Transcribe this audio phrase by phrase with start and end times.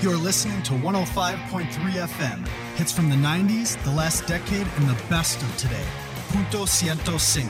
[0.00, 1.66] You're listening to 105.3
[2.06, 2.46] FM.
[2.76, 5.84] Hits from the 90s, the last decade, and the best of today.
[6.32, 7.48] Punto 105.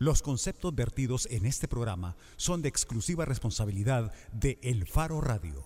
[0.00, 5.64] Los conceptos vertidos en este programa son de exclusiva responsabilidad de El Faro Radio.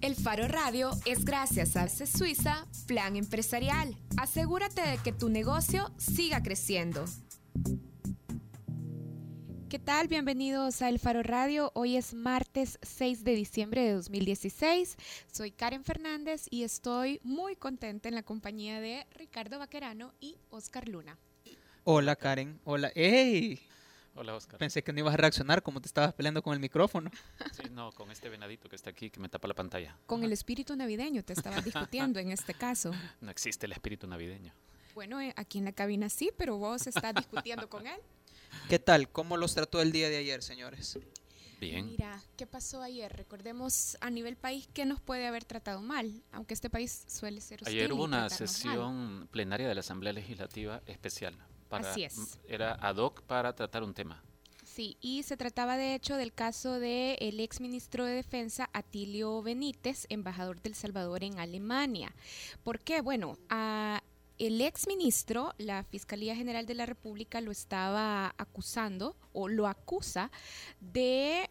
[0.00, 3.96] El Faro Radio es gracias a C Suiza Plan Empresarial.
[4.18, 7.04] Asegúrate de que tu negocio siga creciendo.
[9.72, 10.06] ¿Qué tal?
[10.06, 11.72] Bienvenidos a El Faro Radio.
[11.74, 14.98] Hoy es martes 6 de diciembre de 2016.
[15.32, 20.88] Soy Karen Fernández y estoy muy contenta en la compañía de Ricardo Vaquerano y Oscar
[20.88, 21.16] Luna.
[21.84, 22.92] Hola Karen, hola.
[22.94, 23.62] ¡Ey!
[24.14, 24.58] Hola Oscar.
[24.58, 27.10] Pensé que no ibas a reaccionar como te estabas peleando con el micrófono.
[27.52, 29.96] Sí, no, con este venadito que está aquí que me tapa la pantalla.
[30.04, 32.90] Con el espíritu navideño te estabas discutiendo en este caso.
[33.22, 34.52] No existe el espíritu navideño.
[34.94, 37.98] Bueno, eh, aquí en la cabina sí, pero vos estás discutiendo con él.
[38.68, 39.10] ¿Qué tal?
[39.10, 40.98] ¿Cómo los trató el día de ayer, señores?
[41.60, 41.86] Bien.
[41.86, 43.12] Mira, ¿qué pasó ayer?
[43.12, 47.62] Recordemos a nivel país qué nos puede haber tratado mal, aunque este país suele ser
[47.62, 48.30] hostil Ayer hubo una mal.
[48.30, 51.36] sesión plenaria de la Asamblea Legislativa especial.
[51.68, 52.38] Para, Así es.
[52.48, 54.22] Era ad hoc para tratar un tema.
[54.64, 59.42] Sí, y se trataba de hecho del caso del el ex ministro de Defensa Atilio
[59.42, 62.14] Benítez, embajador del Salvador en Alemania.
[62.62, 63.02] ¿Por qué?
[63.02, 64.02] Bueno, a
[64.46, 70.32] el ex ministro, la Fiscalía General de la República lo estaba acusando o lo acusa
[70.80, 71.48] de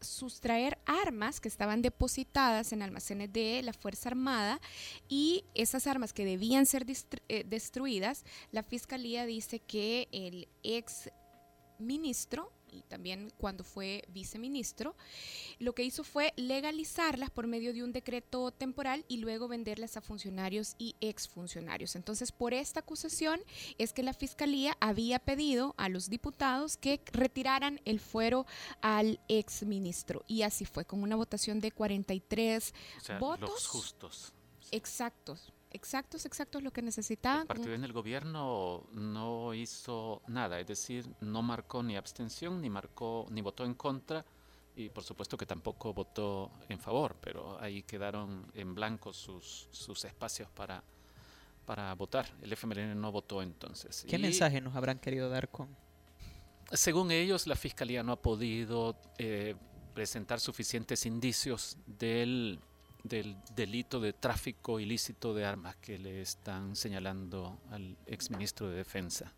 [0.00, 4.60] sustraer armas que estaban depositadas en almacenes de la Fuerza Armada
[5.08, 6.84] y esas armas que debían ser
[7.28, 11.10] eh, destruidas, la Fiscalía dice que el ex
[11.78, 14.94] ministro y también cuando fue viceministro,
[15.58, 20.00] lo que hizo fue legalizarlas por medio de un decreto temporal y luego venderlas a
[20.00, 21.96] funcionarios y exfuncionarios.
[21.96, 23.40] Entonces, por esta acusación
[23.78, 28.46] es que la Fiscalía había pedido a los diputados que retiraran el fuero
[28.80, 30.24] al exministro.
[30.26, 34.32] Y así fue, con una votación de 43 O sea, votos los justos.
[34.70, 35.53] exactos.
[35.74, 37.42] Exactos, exactos lo que necesitaban.
[37.42, 42.70] El partido en el gobierno no hizo nada, es decir, no marcó ni abstención, ni
[42.70, 44.24] marcó, ni votó en contra,
[44.76, 50.04] y por supuesto que tampoco votó en favor, pero ahí quedaron en blanco sus, sus
[50.04, 50.82] espacios para,
[51.66, 52.26] para votar.
[52.40, 54.06] El FMLN no votó entonces.
[54.08, 55.68] ¿Qué Y- mensaje nos habrán querido dar con...?
[56.72, 59.54] Según ellos, la fiscalía no ha podido eh,
[59.92, 62.58] presentar suficientes indicios del,
[63.04, 69.32] del delito de tráfico ilícito de armas que le están señalando al exministro de Defensa.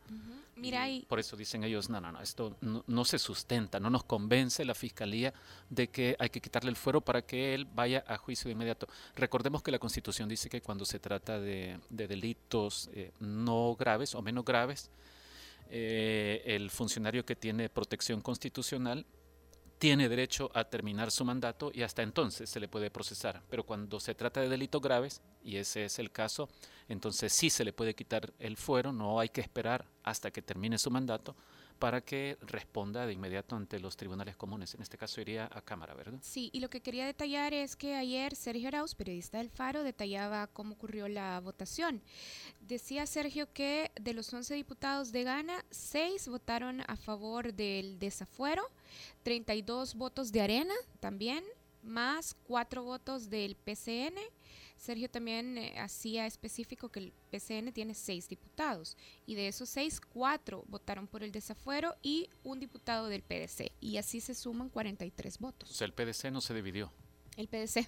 [0.55, 3.81] Mira, Y y por eso dicen ellos, no, no, no, esto no, no se sustenta,
[3.81, 5.35] no nos convence la fiscalía
[5.69, 8.87] de que hay que quitarle el fuero para que él vaya a juicio de inmediato.
[9.17, 14.15] Recordemos que la Constitución dice que cuando se trata de, de delitos eh, no graves
[14.15, 14.91] o menos graves,
[15.69, 19.05] eh, el funcionario que tiene protección constitucional
[19.79, 23.43] tiene derecho a terminar su mandato y hasta entonces se le puede procesar.
[23.49, 26.49] Pero cuando se trata de delitos graves, y ese es el caso,
[26.89, 30.79] entonces sí se le puede quitar el fuero, no hay que esperar hasta que termine
[30.79, 31.37] su mandato
[31.79, 34.75] para que responda de inmediato ante los tribunales comunes.
[34.75, 36.19] En este caso iría a Cámara, ¿verdad?
[36.23, 40.47] Sí, y lo que quería detallar es que ayer Sergio Arauz, periodista del Faro, detallaba
[40.47, 42.03] cómo ocurrió la votación.
[42.61, 48.63] Decía Sergio que de los 11 diputados de Gana, 6 votaron a favor del desafuero,
[49.23, 51.45] 32 votos de Arena también,
[51.83, 54.17] más 4 votos del PCN.
[54.77, 60.01] Sergio también eh, hacía específico que el PCN tiene 6 diputados y de esos 6,
[60.13, 63.73] 4 votaron por el desafuero y un diputado del PDC.
[63.81, 65.71] Y así se suman 43 votos.
[65.71, 66.93] O sea, el PDC no se dividió.
[67.37, 67.87] El PDC.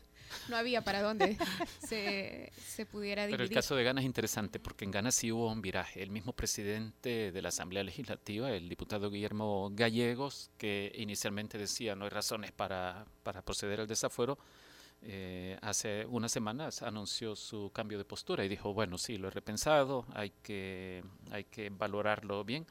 [0.50, 1.38] No había para dónde
[1.88, 3.52] se, se pudiera Pero dividir.
[3.52, 6.02] el caso de Gana es interesante porque en Gana sí hubo un viraje.
[6.02, 12.04] El mismo presidente de la Asamblea Legislativa, el diputado Guillermo Gallegos, que inicialmente decía no
[12.04, 14.38] hay razones para, para proceder al desafuero,
[15.02, 19.30] eh, hace unas semanas anunció su cambio de postura y dijo, bueno, sí, lo he
[19.30, 22.66] repensado, hay que, hay que valorarlo bien.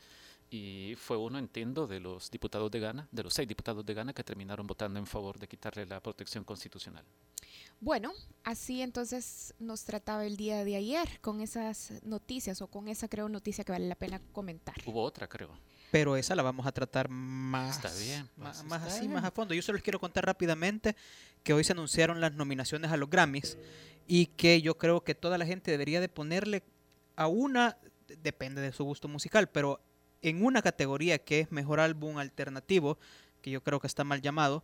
[0.49, 4.13] Y fue uno, entiendo, de los diputados de Gana, de los seis diputados de Gana
[4.13, 7.03] que terminaron votando en favor de quitarle la protección constitucional.
[7.79, 8.13] Bueno,
[8.43, 13.27] así entonces nos trataba el día de ayer con esas noticias o con esa creo
[13.27, 14.75] noticia que vale la pena comentar.
[14.85, 15.51] Hubo otra, creo.
[15.91, 19.13] Pero esa la vamos a tratar más, Está bien, pues, más, está así, bien.
[19.13, 19.53] más a fondo.
[19.53, 20.95] Yo solo les quiero contar rápidamente
[21.43, 23.57] que hoy se anunciaron las nominaciones a los Grammys
[24.07, 26.63] y que yo creo que toda la gente debería de ponerle
[27.15, 27.77] a una,
[28.21, 29.79] depende de su gusto musical, pero
[30.21, 32.97] en una categoría que es mejor álbum alternativo,
[33.41, 34.63] que yo creo que está mal llamado,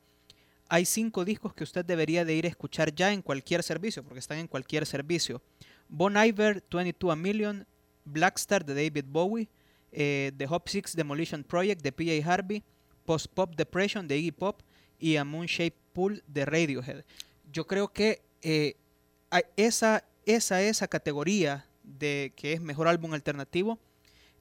[0.69, 4.19] hay cinco discos que usted debería de ir a escuchar ya en cualquier servicio, porque
[4.19, 5.41] están en cualquier servicio.
[5.87, 7.67] Bon Iver, 22 A Million,
[8.05, 9.49] Blackstar de David Bowie,
[9.93, 12.63] eh, The Hop Six Demolition Project de PJ Harvey,
[13.05, 14.61] Post Pop Depression de Iggy Pop
[14.99, 17.03] y A Moon Shape Pool de Radiohead.
[17.51, 18.75] Yo creo que eh,
[19.55, 23.79] esa, esa, esa categoría de que es mejor álbum alternativo,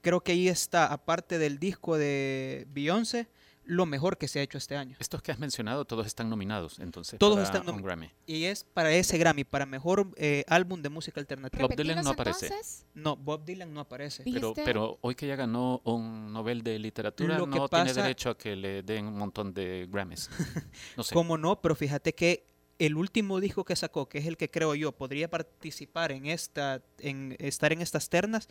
[0.00, 3.28] creo que ahí está, aparte del disco de Beyoncé,
[3.64, 4.97] lo mejor que se ha hecho este año.
[4.99, 7.19] Estos que has mencionado, todos están nominados, entonces.
[7.19, 8.11] Todos están nominados.
[8.26, 11.67] Y es para ese Grammy, para mejor eh, álbum de música alternativa.
[11.67, 12.50] Bob Dylan no aparece.
[12.94, 14.23] No, Bob Dylan no aparece.
[14.25, 18.56] Pero, pero hoy que ya ganó un Nobel de literatura, no tiene derecho a que
[18.56, 20.31] le den un montón de Grammys.
[20.97, 21.14] No sé.
[21.14, 21.61] ¿Cómo no?
[21.61, 22.51] Pero fíjate que
[22.87, 26.82] el último disco que sacó, que es el que creo yo podría participar en esta,
[26.99, 28.49] en estar en estas ternas,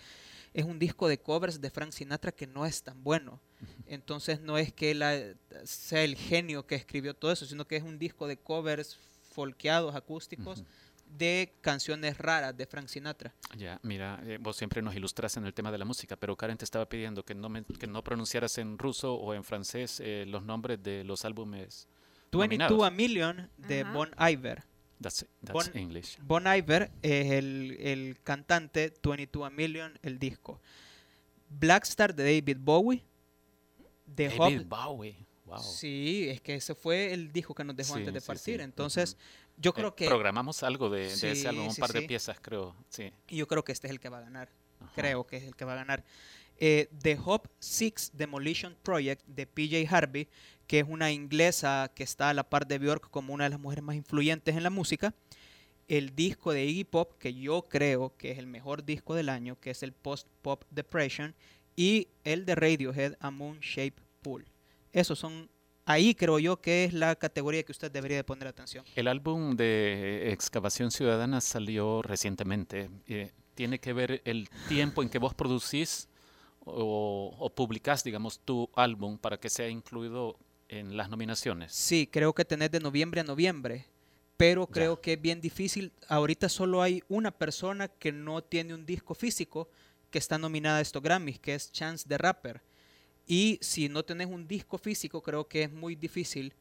[0.54, 3.42] es un disco de covers de Frank Sinatra que no es tan bueno.
[3.86, 5.04] Entonces no es que él
[5.66, 8.98] sea el genio que escribió todo eso, sino que es un disco de covers
[9.31, 10.63] folqueados, acústicos.
[11.18, 13.34] de canciones raras de Frank Sinatra.
[13.57, 16.57] Ya, mira, eh, vos siempre nos ilustras en el tema de la música, pero Karen
[16.57, 20.44] te estaba pidiendo que no, que no pronunciaras en ruso o en francés eh, los
[20.44, 21.89] nombres de los álbumes
[22.31, 24.63] 22 a Million de Bon Iver.
[25.01, 26.18] That's, that's bon, English.
[26.22, 30.62] Bon Iver es el, el, cantante, 22 a Million, el disco.
[31.50, 33.04] Black Star de David Bowie.
[34.16, 35.28] The David Bowie.
[35.45, 35.60] Wow.
[35.60, 38.62] Sí, es que ese fue el disco que nos dejó antes de partir.
[38.62, 39.18] Entonces,
[39.57, 40.07] yo creo eh, que...
[40.07, 42.75] Programamos algo de, de ese álbum, un par de piezas, creo.
[42.89, 43.12] Sí.
[43.27, 44.50] Y yo creo que este es el que va a ganar.
[44.95, 46.04] Creo que es el que va a ganar.
[46.57, 50.30] Eh, The Hop Six Demolition Project de PJ Harvey,
[50.71, 53.59] que es una inglesa que está a la par de Björk como una de las
[53.59, 55.13] mujeres más influyentes en la música.
[55.89, 59.59] El disco de Iggy Pop, que yo creo que es el mejor disco del año,
[59.59, 61.35] que es el Post Pop Depression,
[61.75, 64.45] y el de Radiohead, A Moon Shape Pool.
[64.94, 65.50] Esos son
[65.83, 68.85] ahí creo yo que es la categoría que usted debería de poner atención.
[68.95, 72.89] El álbum de Excavación Ciudadana salió recientemente.
[73.07, 76.07] Eh, ¿Tiene que ver el tiempo en que vos producís
[76.62, 80.39] o, o publicás, digamos, tu álbum para que sea incluido
[80.71, 81.73] en las nominaciones.
[81.73, 83.85] Sí, creo que tenés de noviembre a noviembre,
[84.38, 85.91] pero creo que es bien difícil.
[86.07, 89.69] Ahorita solo hay una persona que no tiene un disco físico
[90.09, 92.62] que está nominada a estos Grammys, que es Chance the Rapper.
[93.27, 96.53] Y si no tenés un disco físico, creo que es muy difícil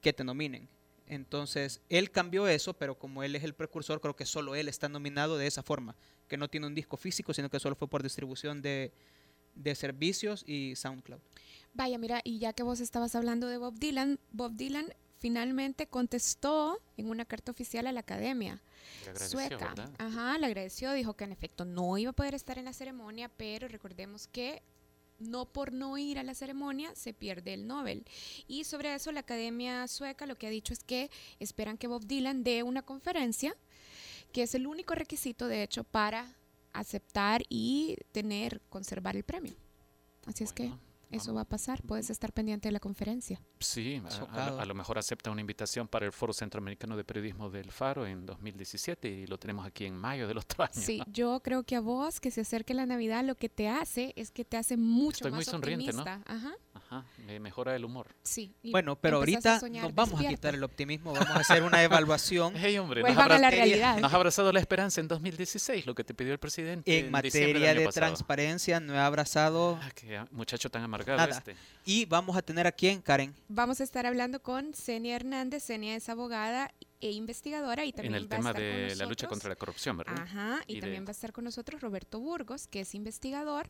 [0.00, 0.68] que te nominen.
[1.08, 4.88] Entonces, él cambió eso, pero como él es el precursor, creo que solo él está
[4.88, 5.96] nominado de esa forma,
[6.28, 8.92] que no tiene un disco físico, sino que solo fue por distribución de,
[9.54, 11.20] de servicios y SoundCloud.
[11.74, 16.80] Vaya, mira, y ya que vos estabas hablando de Bob Dylan, Bob Dylan finalmente contestó
[16.96, 18.60] en una carta oficial a la academia
[19.14, 19.72] sueca.
[19.98, 23.30] Ajá, le agradeció, dijo que en efecto no iba a poder estar en la ceremonia,
[23.36, 24.62] pero recordemos que
[25.20, 28.04] no por no ir a la ceremonia se pierde el Nobel.
[28.48, 32.04] Y sobre eso la Academia Sueca lo que ha dicho es que esperan que Bob
[32.04, 33.56] Dylan dé una conferencia,
[34.32, 36.34] que es el único requisito de hecho para
[36.72, 39.54] aceptar y tener, conservar el premio.
[40.26, 40.72] Así es que
[41.12, 41.82] eso va a pasar.
[41.82, 43.40] Puedes estar pendiente de la conferencia.
[43.60, 48.06] Sí, a, lo mejor acepta una invitación para el Foro Centroamericano de Periodismo del Faro
[48.06, 50.72] en 2017 y lo tenemos aquí en mayo del otro año.
[50.72, 54.12] Sí, yo creo que a vos que se acerque la Navidad lo que te hace
[54.16, 56.02] es que te hace mucho Estoy muy sonriente, ¿no?
[56.02, 56.54] Ajá.
[56.92, 58.08] Ajá, me mejora el humor.
[58.22, 58.54] Sí.
[58.64, 62.52] Bueno, pero ahorita nos vamos a quitar el optimismo, vamos a hacer una evaluación.
[62.54, 63.98] hey, hombre, pues nos, la realidad.
[63.98, 66.98] nos ha abrazado la esperanza en 2016, lo que te pidió el presidente.
[66.98, 69.78] En, materia de transparencia, no he abrazado.
[69.80, 71.56] Ah, qué muchacho tan amargado este.
[71.86, 73.34] Y vamos a tener aquí en Karen.
[73.48, 75.62] Vamos a estar hablando con Senia Hernández.
[75.62, 79.56] Senia es abogada e investigadora y también en el tema de la lucha contra la
[79.56, 80.16] corrupción, ¿verdad?
[80.18, 83.66] Ajá, y, también va a estar con nosotros Roberto Burgos, que es investigador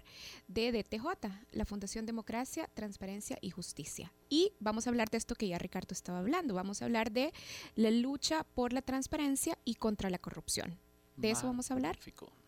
[0.49, 1.07] de DTJ,
[1.53, 4.13] la Fundación Democracia, Transparencia y Justicia.
[4.29, 7.33] Y vamos a hablar de esto que ya Ricardo estaba hablando, vamos a hablar de
[7.75, 10.79] la lucha por la transparencia y contra la corrupción.
[11.17, 11.99] De eso vamos a hablar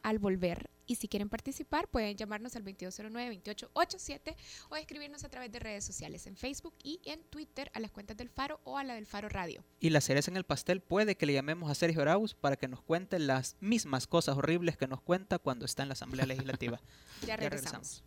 [0.05, 0.71] al volver.
[0.87, 4.37] Y si quieren participar, pueden llamarnos al 2209-2887
[4.69, 8.17] o escribirnos a través de redes sociales en Facebook y en Twitter a las cuentas
[8.19, 9.65] del Faro o a la del Faro Radio.
[9.81, 12.69] Y la cereza en el pastel puede que le llamemos a Sergio Arauz para que
[12.69, 16.79] nos cuente las mismas cosas horribles que nos cuenta cuando está en la Asamblea Legislativa.
[17.27, 18.05] ya, regresamos.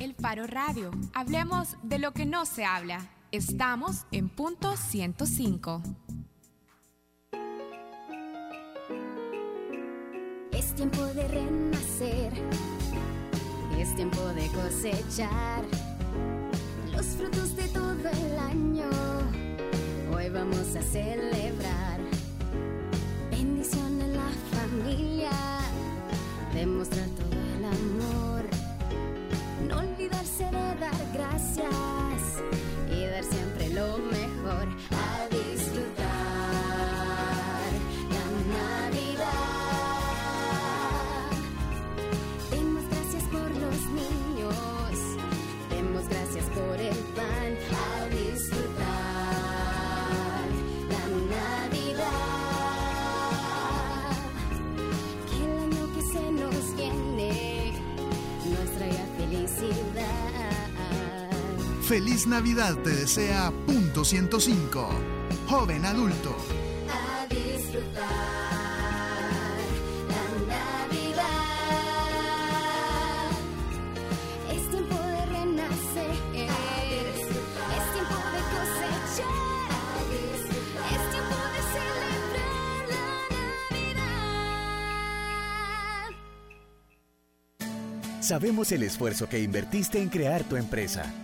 [0.00, 0.90] El Faro Radio.
[1.12, 3.06] Hablemos de lo que no se habla.
[3.34, 5.82] Estamos en punto 105.
[10.52, 12.32] Es tiempo de renacer,
[13.76, 15.64] es tiempo de cosechar
[16.92, 18.90] los frutos de todo el año.
[20.14, 21.98] Hoy vamos a celebrar.
[23.32, 25.32] Bendición en la familia,
[26.54, 28.44] demostrar todo el amor,
[29.66, 32.13] no olvidarse de dar gracias
[33.74, 34.68] lo mejor
[61.94, 64.88] Feliz Navidad te desea punto 105.
[65.46, 66.36] Joven adulto.
[66.90, 68.02] A disfrutar
[70.08, 70.24] la
[70.56, 71.24] Navidad.
[74.52, 76.10] Es tiempo de renacer.
[76.34, 79.70] Es tiempo de cosechar.
[80.90, 83.06] Es tiempo de celebrar la
[83.70, 84.10] Navidad.
[88.20, 91.23] Sabemos el esfuerzo que invertiste en crear tu empresa.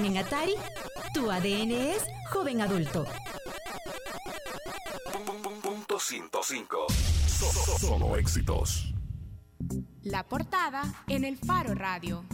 [0.00, 0.54] Pac-Man en Atari,
[1.12, 2.02] tu ADN es
[2.32, 3.04] joven adulto.
[5.62, 6.86] Punto 105.
[7.28, 8.94] So- so- Solo éxitos.
[10.02, 12.24] La portada en el Faro Radio.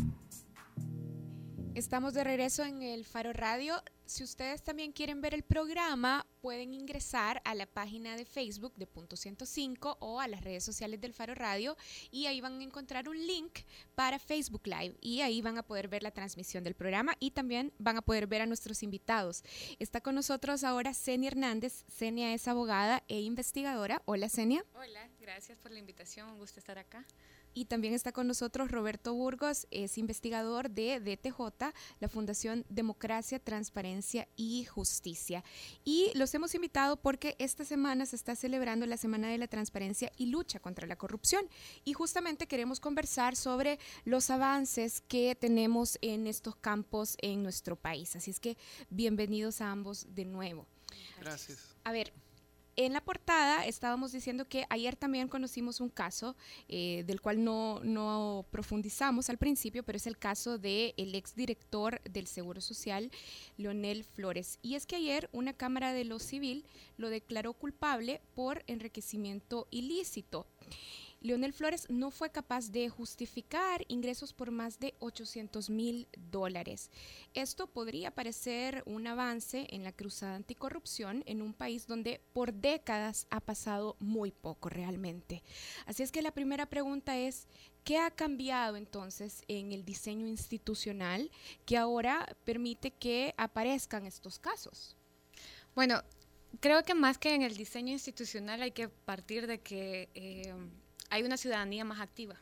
[1.77, 3.83] Estamos de regreso en el Faro Radio.
[4.07, 8.87] Si ustedes también quieren ver el programa, pueden ingresar a la página de Facebook de
[8.87, 11.77] Punto 105 o a las redes sociales del Faro Radio
[12.11, 13.59] y ahí van a encontrar un link
[13.95, 17.75] para Facebook Live y ahí van a poder ver la transmisión del programa y también
[17.79, 19.45] van a poder ver a nuestros invitados.
[19.79, 21.85] Está con nosotros ahora Senia Hernández.
[21.89, 24.01] Senia es abogada e investigadora.
[24.07, 24.65] Hola Senia.
[24.73, 27.05] Hola, gracias por la invitación, un gusto estar acá.
[27.57, 34.29] Y también está con nosotros Roberto Burgos, es investigador de DTJ, la Fundación Democracia, Transparencia
[34.37, 35.43] y Justicia.
[35.83, 40.13] Y los hemos invitado porque esta semana se está celebrando la Semana de la Transparencia
[40.19, 41.49] y Lucha contra la Corrupción.
[41.83, 48.17] Y justamente queremos conversar sobre los avances que tenemos en estos campos en nuestro país.
[48.17, 48.59] Así es que
[48.91, 50.67] bienvenidos a ambos de nuevo.
[51.19, 51.75] Gracias.
[51.85, 52.13] A ver,
[52.77, 56.37] en la portada estábamos diciendo que ayer también conocimos un caso
[56.69, 62.01] eh, del cual no, no profundizamos al principio, pero es el caso del el exdirector
[62.03, 63.11] del Seguro Social,
[63.57, 64.59] Leonel Flores.
[64.63, 66.65] Y es que ayer una Cámara de lo Civil
[66.97, 70.47] lo declaró culpable por enriquecimiento ilícito.
[71.21, 76.91] Leonel Flores no fue capaz de justificar ingresos por más de 800 mil dólares.
[77.35, 83.27] Esto podría parecer un avance en la cruzada anticorrupción en un país donde por décadas
[83.31, 85.43] ha pasado muy poco realmente.
[85.87, 87.49] Así es que la primera pregunta es,
[87.83, 91.31] ¿qué ha cambiado entonces en el diseño institucional
[91.65, 94.97] que ahora permite que aparezcan estos casos?
[95.75, 96.03] Bueno,
[96.61, 100.55] creo que más que en el diseño institucional hay que partir de que eh,
[101.11, 102.37] hay una ciudadanía más activa.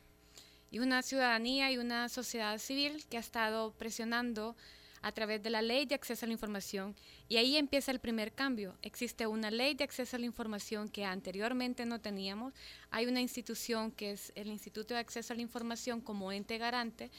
[0.71, 4.57] Y una ciudadanía y una sociedad civil que ha estado presionando
[5.05, 6.97] a través de la ley de acceso a la información.
[7.29, 8.75] Y ahí empieza el primer cambio.
[8.81, 12.55] Existe una ley de acceso a la información que anteriormente no teníamos.
[12.91, 17.11] Hay una institución que es el Instituto de Acceso a la Información como ente garante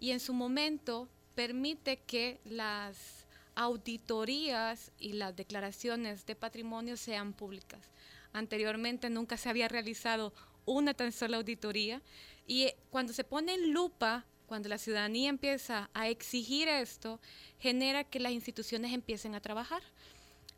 [0.00, 7.90] y en su momento permite que las auditorías y las declaraciones de patrimonio sean públicas.
[8.32, 10.32] Anteriormente nunca se había realizado
[10.64, 12.02] una tan sola auditoría
[12.46, 17.20] y eh, cuando se pone en lupa, cuando la ciudadanía empieza a exigir esto,
[17.58, 19.82] genera que las instituciones empiecen a trabajar.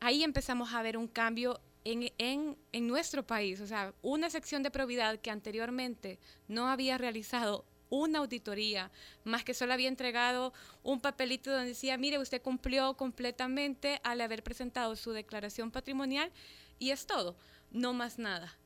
[0.00, 4.62] Ahí empezamos a ver un cambio en, en, en nuestro país, o sea, una sección
[4.62, 8.90] de probidad que anteriormente no había realizado una auditoría,
[9.24, 14.42] más que solo había entregado un papelito donde decía, mire, usted cumplió completamente al haber
[14.42, 16.32] presentado su declaración patrimonial
[16.80, 17.36] y es todo,
[17.70, 18.58] no más nada.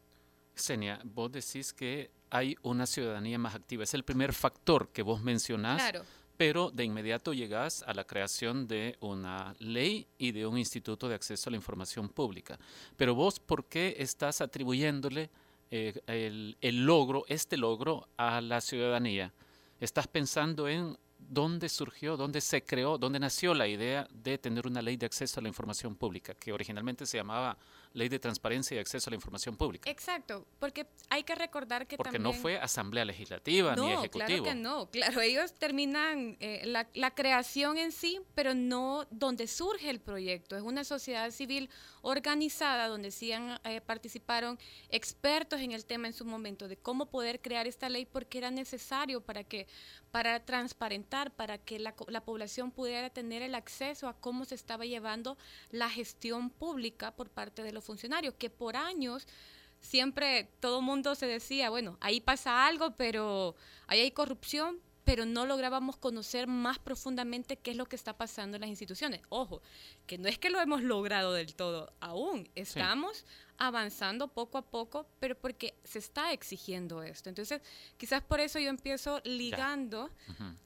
[0.54, 3.84] Senia, vos decís que hay una ciudadanía más activa.
[3.84, 5.80] Es el primer factor que vos mencionás.
[5.82, 6.04] Claro.
[6.36, 11.14] Pero de inmediato llegás a la creación de una ley y de un instituto de
[11.14, 12.58] acceso a la información pública.
[12.96, 15.28] Pero vos, ¿por qué estás atribuyéndole
[15.70, 19.34] eh, el, el logro, este logro, a la ciudadanía?
[19.80, 24.82] ¿Estás pensando en dónde surgió, dónde se creó, dónde nació la idea de tener una
[24.82, 27.56] ley de acceso a la información pública, que originalmente se llamaba
[27.92, 29.90] Ley de Transparencia y Acceso a la Información Pública?
[29.90, 32.34] Exacto, porque hay que recordar que Porque también...
[32.34, 34.26] no fue Asamblea Legislativa no, ni Ejecutivo.
[34.26, 34.90] claro que no.
[34.90, 40.56] Claro, ellos terminan eh, la, la, creación en sí, pero no donde surge el proyecto.
[40.56, 41.68] Es una sociedad civil
[42.02, 47.06] organizada donde sí han, eh, participaron expertos en el tema en su momento de cómo
[47.06, 49.66] poder crear esta ley porque era necesario para que
[50.10, 54.84] para transparentar, para que la, la población pudiera tener el acceso a cómo se estaba
[54.84, 55.36] llevando
[55.70, 59.26] la gestión pública por parte de los funcionarios, que por años
[59.80, 65.46] siempre todo mundo se decía, bueno, ahí pasa algo, pero ahí hay corrupción, pero no
[65.46, 69.22] lográbamos conocer más profundamente qué es lo que está pasando en las instituciones.
[69.28, 69.62] Ojo,
[70.06, 73.24] que no es que lo hemos logrado del todo aún, estamos
[73.60, 77.28] avanzando poco a poco, pero porque se está exigiendo esto.
[77.28, 77.60] Entonces,
[77.98, 80.10] quizás por eso yo empiezo ligando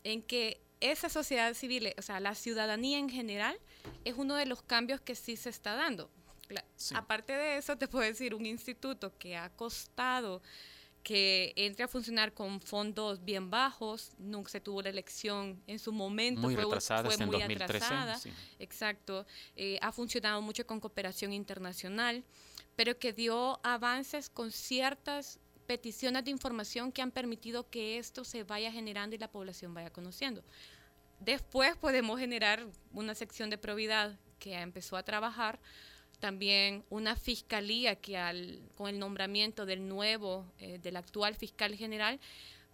[0.05, 3.59] en que esa sociedad civil, o sea, la ciudadanía en general,
[4.05, 6.09] es uno de los cambios que sí se está dando.
[6.95, 10.41] Aparte de eso, te puedo decir, un instituto que ha costado
[11.03, 15.93] que entre a funcionar con fondos bien bajos, nunca se tuvo la elección en su
[15.93, 18.33] momento, muy fue, retrasada, fue muy 2013, atrasada, sí.
[18.59, 22.25] exacto, eh, ha funcionado mucho con cooperación internacional,
[22.77, 28.45] pero que dio avances con ciertas peticiones de información que han permitido que esto se
[28.45, 30.43] vaya generando y la población vaya conociendo.
[31.21, 35.59] Después podemos generar una sección de probidad que empezó a trabajar,
[36.21, 42.21] también una fiscalía que al, con el nombramiento del nuevo, eh, del actual fiscal general,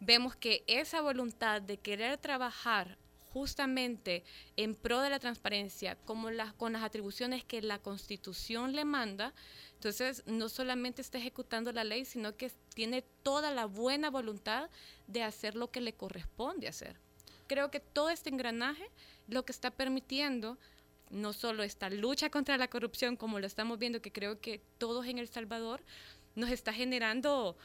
[0.01, 2.99] vemos que esa voluntad de querer trabajar
[3.33, 4.25] justamente
[4.57, 9.33] en pro de la transparencia, como las, con las atribuciones que la Constitución le manda,
[9.75, 14.69] entonces no solamente está ejecutando la ley, sino que tiene toda la buena voluntad
[15.07, 16.97] de hacer lo que le corresponde hacer.
[17.47, 18.91] Creo que todo este engranaje
[19.27, 20.59] lo que está permitiendo
[21.11, 25.07] no solo esta lucha contra la corrupción, como lo estamos viendo, que creo que todos
[25.07, 25.83] en El Salvador
[26.35, 27.57] nos está generando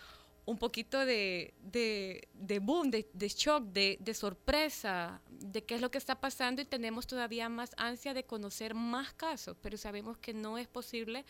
[0.46, 5.82] un poquito de, de, de boom, de, de shock, de, de, sorpresa, de qué es
[5.82, 10.18] lo que está pasando y tenemos todavía más ansia de conocer más casos, pero sabemos
[10.18, 11.26] que no es posible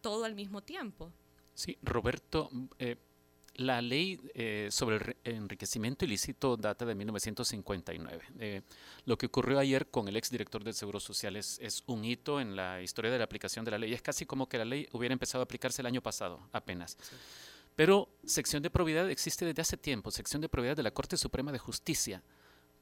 [0.00, 1.12] todo al mismo tiempo.
[1.52, 2.96] Sí, Roberto, eh,
[3.56, 8.24] la ley eh, sobre el enriquecimiento ilícito data de 1959.
[8.38, 8.62] Eh,
[9.04, 12.56] lo que ocurrió ayer con el exdirector del Seguro Social es, es, un hito en
[12.56, 13.92] la historia de la aplicación de la ley.
[13.92, 16.96] Es casi como que la ley hubiera empezado a aplicarse el año pasado, apenas.
[17.00, 17.14] Sí.
[17.76, 21.52] Pero sección de probidad existe desde hace tiempo, sección de probidad de la Corte Suprema
[21.52, 22.22] de Justicia.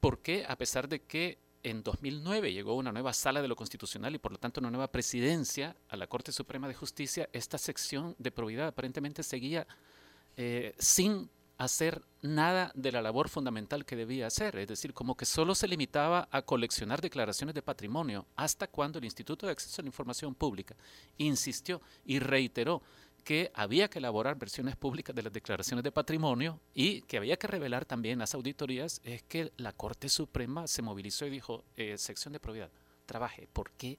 [0.00, 0.44] ¿Por qué?
[0.46, 4.33] A pesar de que en 2009 llegó una nueva sala de lo constitucional y por
[4.33, 8.68] lo tanto una nueva presidencia a la Corte Suprema de Justicia, esta sección de probidad
[8.68, 9.66] aparentemente seguía
[10.37, 15.24] eh, sin hacer nada de la labor fundamental que debía hacer, es decir, como que
[15.24, 19.85] solo se limitaba a coleccionar declaraciones de patrimonio, hasta cuando el Instituto de Acceso a
[19.85, 20.74] la Información Pública
[21.18, 22.83] insistió y reiteró
[23.24, 27.46] que había que elaborar versiones públicas de las declaraciones de patrimonio y que había que
[27.46, 32.32] revelar también las auditorías, es que la Corte Suprema se movilizó y dijo, eh, sección
[32.32, 32.70] de probidad,
[33.06, 33.98] trabaje, ¿por qué?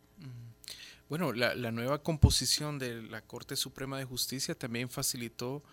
[1.09, 5.63] Bueno, la, nueva composición de la Corte Suprema de Justicia también facilitó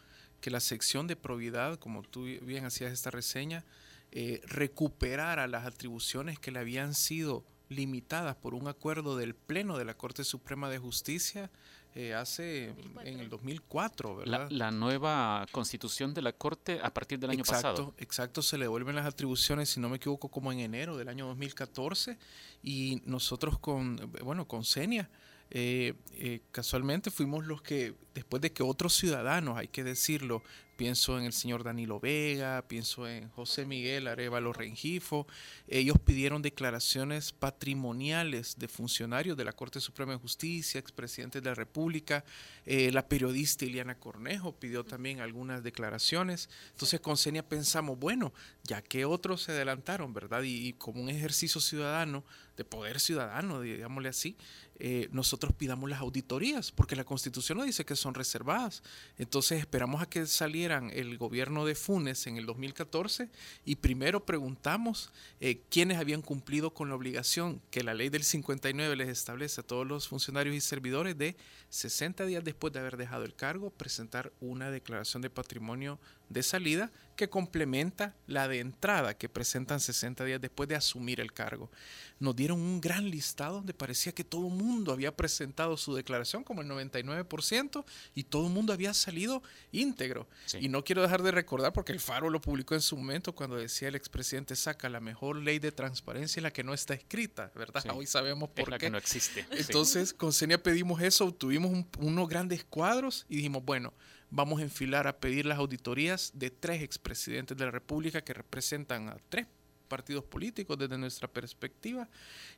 [0.40, 3.64] que la sección de probidad, como tú bien hacías esta reseña,
[4.12, 9.87] eh, recuperara las atribuciones que le habían sido limitadas por un acuerdo del Pleno de
[9.87, 11.50] la Corte Suprema de Justicia
[11.94, 13.11] eh, hace 2004.
[13.11, 14.48] en el 2004, ¿verdad?
[14.50, 17.94] La, la, nueva constitución de la Corte a partir del año exacto, pasado.
[17.98, 21.26] Exacto, se le devuelven las atribuciones, si no me equivoco, como en enero del año
[21.26, 22.18] 2014
[22.62, 25.09] y nosotros con, bueno, con Senia,
[25.52, 30.44] eh, eh, casualmente fuimos los que, después de que otros ciudadanos, hay que decirlo,
[30.80, 35.26] pienso en el señor Danilo Vega, pienso en José Miguel Arevalo Rengifo,
[35.68, 41.54] ellos pidieron declaraciones patrimoniales de funcionarios de la Corte Suprema de Justicia, expresidentes de la
[41.54, 42.24] República,
[42.64, 48.32] eh, la periodista Iliana Cornejo pidió también algunas declaraciones, entonces con Senia pensamos, bueno,
[48.64, 50.42] ya que otros se adelantaron, ¿verdad?
[50.44, 52.24] Y, como un ejercicio ciudadano,
[52.56, 54.36] de poder ciudadano, digámosle así,
[54.82, 58.82] eh, nosotros pidamos las auditorías, porque la constitución no dice que son reservadas.
[59.18, 60.26] Entonces esperamos a que
[60.70, 63.28] el gobierno de Funes en el 2014
[63.64, 68.96] y primero preguntamos eh, quiénes habían cumplido con la obligación que la ley del 59
[68.96, 71.37] les establece a todos los funcionarios y servidores de
[71.70, 75.98] 60 días después de haber dejado el cargo presentar una declaración de patrimonio
[76.30, 81.34] de salida que complementa la de entrada que presentan 60 días después de asumir el
[81.34, 81.70] cargo.
[82.18, 86.44] Nos dieron un gran listado donde parecía que todo el mundo había presentado su declaración,
[86.44, 90.28] como el 99%, y todo el mundo había salido íntegro.
[90.46, 90.60] Sí.
[90.62, 93.56] Y no quiero dejar de recordar, porque el Faro lo publicó en su momento cuando
[93.56, 97.82] decía el expresidente saca la mejor ley de transparencia, la que no está escrita, ¿verdad?
[97.82, 97.88] Sí.
[97.92, 98.86] Hoy sabemos por es la qué.
[98.86, 99.46] que no existe.
[99.50, 100.14] Entonces, sí.
[100.14, 103.92] con Senia pedimos eso, tuvimos un, unos grandes cuadros y dijimos, bueno,
[104.30, 109.08] vamos a enfilar a pedir las auditorías de tres expresidentes de la República que representan
[109.08, 109.46] a tres
[109.88, 112.08] partidos políticos desde nuestra perspectiva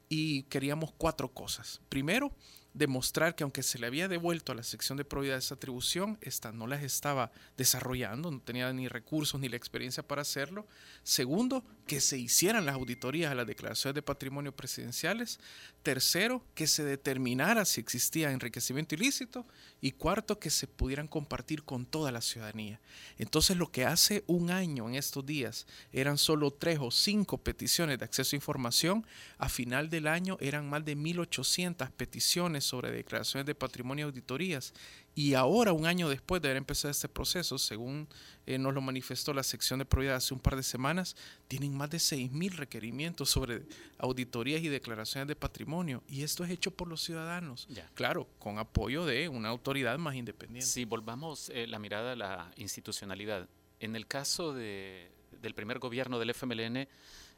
[0.08, 1.80] y queríamos cuatro cosas.
[1.88, 2.30] Primero,
[2.74, 6.52] demostrar que aunque se le había devuelto a la sección de probidad esa atribución, esta
[6.52, 10.66] no las estaba desarrollando, no tenía ni recursos ni la experiencia para hacerlo.
[11.02, 15.38] Segundo, que se hicieran las auditorías a las declaraciones de patrimonio presidenciales.
[15.82, 19.46] Tercero, que se determinara si existía enriquecimiento ilícito.
[19.80, 22.80] Y cuarto, que se pudieran compartir con toda la ciudadanía.
[23.18, 27.98] Entonces, lo que hace un año en estos días eran solo tres o cinco peticiones
[27.98, 29.06] de acceso a información,
[29.38, 34.72] a final del año eran más de 1.800 peticiones sobre declaraciones de patrimonio y auditorías.
[35.14, 38.08] Y ahora, un año después de haber empezado este proceso, según
[38.46, 41.16] eh, nos lo manifestó la sección de probidad hace un par de semanas,
[41.48, 43.62] tienen más de 6.000 requerimientos sobre
[43.98, 46.02] auditorías y declaraciones de patrimonio.
[46.08, 47.66] Y esto es hecho por los ciudadanos.
[47.68, 47.88] Ya.
[47.94, 50.66] Claro, con apoyo de una autoridad más independiente.
[50.66, 53.48] Si volvamos eh, la mirada a la institucionalidad,
[53.80, 55.10] en el caso de-
[55.42, 56.88] del primer gobierno del FMLN,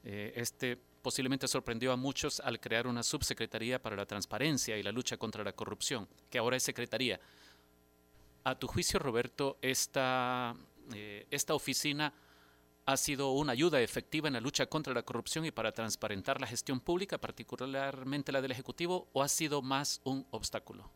[0.05, 4.91] eh, este posiblemente sorprendió a muchos al crear una subsecretaría para la transparencia y la
[4.91, 7.21] lucha contra la corrupción, que ahora es secretaría.
[8.43, 10.57] A tu juicio, Roberto, esta,
[10.95, 12.15] eh, esta oficina
[12.87, 16.47] ha sido una ayuda efectiva en la lucha contra la corrupción y para transparentar la
[16.47, 20.91] gestión pública, particularmente la del Ejecutivo, o ha sido más un obstáculo?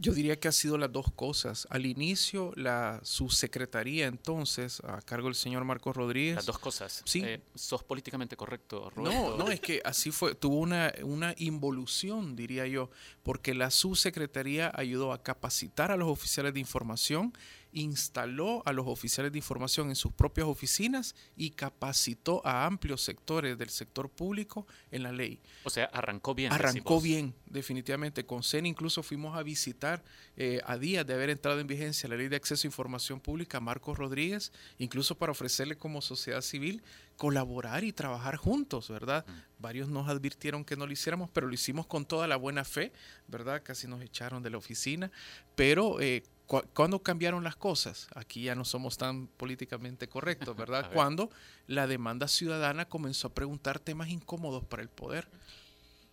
[0.00, 1.68] Yo diría que ha sido las dos cosas.
[1.68, 6.36] Al inicio, la subsecretaría entonces, a cargo del señor Marcos Rodríguez.
[6.36, 7.02] Las dos cosas.
[7.04, 7.22] Sí.
[7.22, 9.36] Eh, ¿Sos políticamente correcto, Roberto?
[9.36, 12.88] No, no, es que así fue, tuvo una, una involución, diría yo,
[13.22, 17.34] porque la subsecretaría ayudó a capacitar a los oficiales de información,
[17.72, 23.56] instaló a los oficiales de información en sus propias oficinas y capacitó a amplios sectores
[23.58, 25.40] del sector público en la ley.
[25.64, 26.52] O sea, arrancó bien.
[26.52, 27.02] Arrancó decimos.
[27.02, 28.24] bien, definitivamente.
[28.24, 30.02] Con CEN incluso fuimos a visitar
[30.36, 33.58] eh, a días de haber entrado en vigencia la ley de acceso a información pública
[33.58, 36.82] a Marcos Rodríguez, incluso para ofrecerle como sociedad civil
[37.20, 39.26] colaborar y trabajar juntos, ¿verdad?
[39.58, 42.92] Varios nos advirtieron que no lo hiciéramos, pero lo hicimos con toda la buena fe,
[43.28, 43.60] ¿verdad?
[43.62, 45.10] Casi nos echaron de la oficina,
[45.54, 46.00] pero...
[46.00, 48.08] Eh, cu- ¿Cuándo cambiaron las cosas?
[48.14, 50.84] Aquí ya no somos tan políticamente correctos, ¿verdad?
[50.84, 50.92] ver.
[50.94, 51.28] Cuando
[51.66, 55.28] la demanda ciudadana comenzó a preguntar temas incómodos para el poder.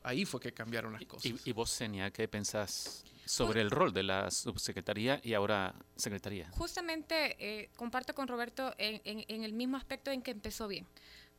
[0.07, 1.25] Ahí fue que cambiaron las cosas.
[1.25, 6.49] ¿Y, y vos, Senia, qué pensás sobre el rol de la subsecretaría y ahora secretaría?
[6.51, 10.87] Justamente eh, comparto con Roberto en, en- en el mismo aspecto en que empezó bien,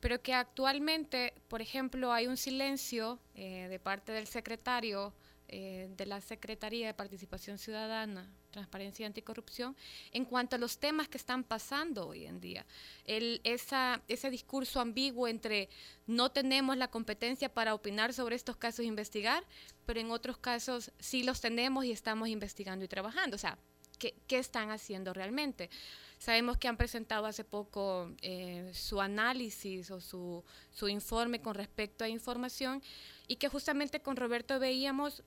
[0.00, 5.14] pero que actualmente, por ejemplo, hay un silencio eh, de parte del secretario
[5.48, 9.76] eh, de la Secretaría de Participación Ciudadana, Transparencia y Anticorrupción
[10.12, 12.66] en cuanto a los temas que están pasando hoy en día.
[13.04, 15.68] El, esa, ese discurso ambiguo entre
[16.06, 19.44] no tenemos la competencia para opinar sobre estos casos e investigar,
[19.86, 23.36] pero en otros casos sí los tenemos y estamos investigando y trabajando.
[23.36, 23.58] O sea,
[23.98, 25.70] ¿qué, qué están haciendo realmente?
[26.18, 32.04] Sabemos que han presentado hace poco eh, su análisis o su, su informe con respecto
[32.04, 32.82] a información
[33.28, 35.22] y que justamente con Roberto veíamos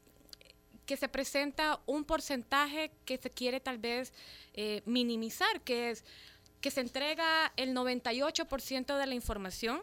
[0.86, 4.14] que se presenta un porcentaje que se quiere tal vez
[4.54, 6.04] eh, minimizar, que es
[6.62, 9.82] que se entrega el 98% de la información,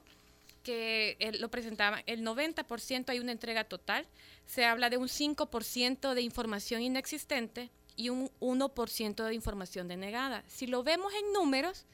[0.63, 4.07] que eh, lo presentaba, el 90% hay una entrega total,
[4.47, 10.45] se habla de un 5% de información inexistente y un 1% de información denegada.
[10.47, 11.85] Si lo vemos en números,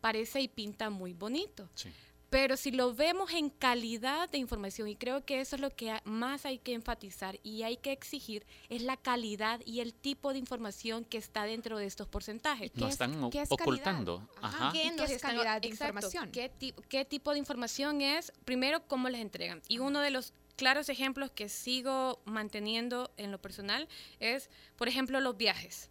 [0.00, 1.68] parece y pinta muy bonito.
[1.74, 1.90] Sí.
[2.30, 6.00] Pero si lo vemos en calidad de información, y creo que eso es lo que
[6.04, 10.38] más hay que enfatizar y hay que exigir, es la calidad y el tipo de
[10.38, 12.70] información que está dentro de estos porcentajes.
[12.76, 14.28] No están o- qué es ocultando.
[14.40, 14.70] Ajá.
[14.72, 16.30] ¿Qué nos es están- calidad de exacto, información?
[16.30, 18.32] ¿qué, ti- qué tipo de información es?
[18.44, 19.60] Primero, cómo les entregan.
[19.66, 23.88] Y uno de los claros ejemplos que sigo manteniendo en lo personal
[24.20, 25.90] es, por ejemplo, los viajes.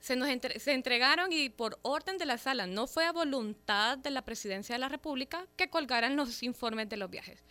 [0.00, 3.98] Se nos entre- se entregaron y por orden de la sala, no fue a voluntad
[3.98, 7.42] de la presidencia de la República que colgaran los informes de los viajes.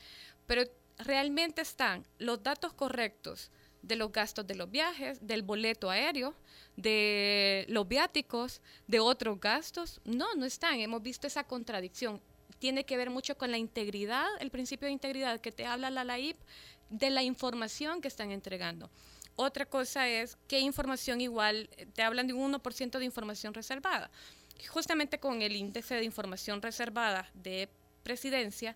[0.45, 0.63] Pero
[0.97, 6.33] realmente están los datos correctos de los gastos de los viajes, del boleto aéreo,
[6.75, 10.01] de los viáticos, de otros gastos.
[10.05, 10.79] No, no están.
[10.79, 12.19] Hemos visto esa contradicción.
[12.57, 16.03] Tiene que ver mucho con la integridad, el principio de integridad que te habla la
[16.03, 16.37] LAIP,
[16.89, 18.89] de la información que están entregando.
[19.35, 24.09] Otra cosa es qué información igual, eh, te hablan de un 1% de información reservada.
[24.69, 27.67] Justamente con el índice de información reservada de
[28.03, 28.75] presidencia,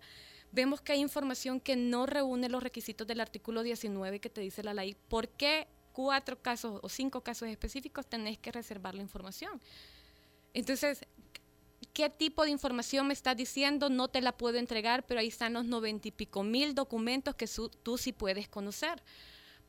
[0.52, 4.63] vemos que hay información que no reúne los requisitos del artículo 19 que te dice
[4.63, 4.98] la ley.
[5.08, 9.62] ¿Por qué cuatro casos o cinco casos específicos tenés que reservar la información?
[10.54, 11.06] Entonces,
[11.93, 13.89] ¿qué tipo de información me estás diciendo?
[13.89, 17.48] No te la puedo entregar, pero ahí están los noventa y pico mil documentos que
[17.84, 19.02] tú sí puedes conocer.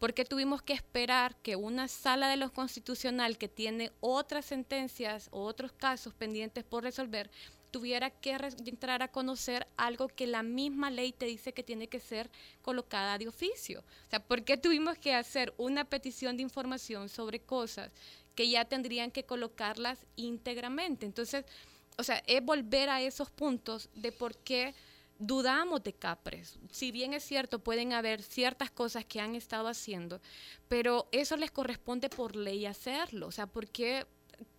[0.00, 5.44] Porque tuvimos que esperar que una sala de los constitucional que tiene otras sentencias o
[5.44, 7.30] otros casos pendientes por resolver
[7.70, 12.00] tuviera que entrar a conocer algo que la misma ley te dice que tiene que
[12.00, 12.30] ser
[12.62, 13.80] colocada de oficio.
[14.06, 17.92] O sea, ¿por qué tuvimos que hacer una petición de información sobre cosas
[18.34, 21.04] que ya tendrían que colocarlas íntegramente?
[21.04, 21.44] Entonces,
[21.98, 24.74] o sea, es volver a esos puntos de por qué
[25.20, 26.58] dudamos de Capres.
[26.72, 30.20] Si bien es cierto, pueden haber ciertas cosas que han estado haciendo,
[30.66, 33.28] pero eso les corresponde por ley hacerlo.
[33.28, 34.06] O sea, ¿por qué,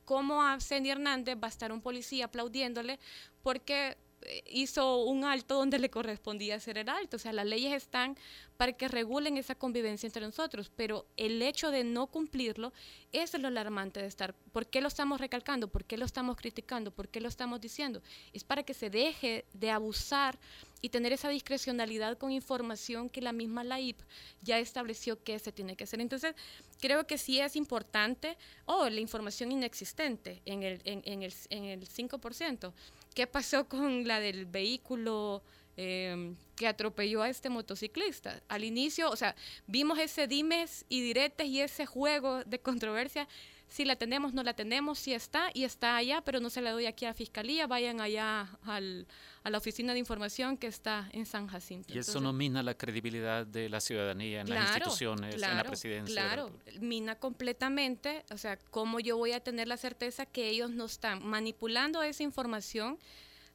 [0.05, 2.99] cómo a Ceni Hernández va a estar un policía aplaudiéndole
[3.41, 3.97] porque
[4.45, 7.17] hizo un alto donde le correspondía hacer el alto?
[7.17, 8.17] O sea, las leyes están
[8.57, 12.73] para que regulen esa convivencia entre nosotros, pero el hecho de no cumplirlo,
[13.11, 14.33] eso es lo alarmante de estar.
[14.51, 15.67] ¿Por qué lo estamos recalcando?
[15.67, 16.91] ¿Por qué lo estamos criticando?
[16.91, 18.01] ¿Por qué lo estamos diciendo?
[18.33, 20.37] Es para que se deje de abusar
[20.81, 23.99] y tener esa discrecionalidad con información que la misma LAIP
[24.41, 26.01] ya estableció que se tiene que hacer.
[26.01, 26.35] Entonces,
[26.79, 31.87] creo que sí es importante, o la información inexistente en el, en el, en el
[31.87, 32.73] 5%.
[33.13, 35.43] ¿Qué pasó con la del vehículo
[35.75, 38.41] eh, que atropelló a este motociclista?
[38.47, 39.35] Al inicio, o sea,
[39.67, 43.27] vimos ese dimes y diretes y ese juego de controversia.
[43.71, 46.71] Si la tenemos, no la tenemos, si está y está allá, pero no se la
[46.71, 49.07] doy aquí a la fiscalía, vayan allá al,
[49.43, 51.87] a la oficina de información que está en San Jacinto.
[51.87, 55.63] Y eso Entonces, no mina la credibilidad de la ciudadanía en las instituciones, en la
[55.63, 56.13] presidencia.
[56.13, 60.49] de la Claro, mina completamente, o sea, ¿cómo yo voy a tener la certeza que
[60.49, 62.99] ellos no están manipulando esa información,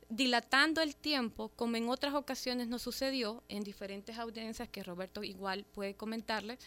[0.09, 5.64] dilatando el tiempo, como en otras ocasiones nos sucedió en diferentes audiencias que Roberto igual
[5.64, 6.59] puede comentarles,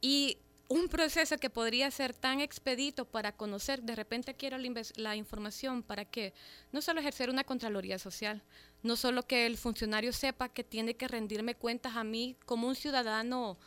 [0.00, 5.16] y un proceso que podría ser tan expedito para conocer, de repente quiero la, la
[5.16, 6.34] información para que
[6.72, 8.42] no solo ejercer una Contraloría Social,
[8.82, 12.74] no solo que el funcionario sepa que tiene que rendirme cuentas a mí como un
[12.74, 13.58] ciudadano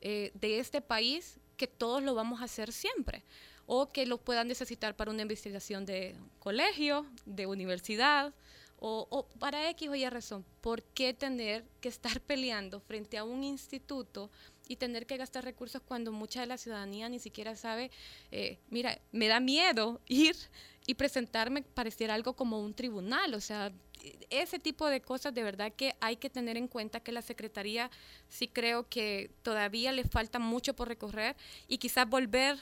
[0.00, 3.24] eh, de este país, que todos lo vamos a hacer siempre,
[3.66, 8.32] o que lo puedan necesitar para una investigación de colegio, de universidad,
[8.80, 10.44] o, o para X o Y razón.
[10.60, 14.30] ¿Por qué tener que estar peleando frente a un instituto
[14.68, 17.90] y tener que gastar recursos cuando mucha de la ciudadanía ni siquiera sabe,
[18.30, 20.36] eh, mira, me da miedo ir
[20.86, 23.72] y presentarme, pareciera algo como un tribunal, o sea,
[24.30, 27.90] ese tipo de cosas de verdad que hay que tener en cuenta que la Secretaría
[28.28, 32.58] sí creo que todavía le falta mucho por recorrer y quizás volver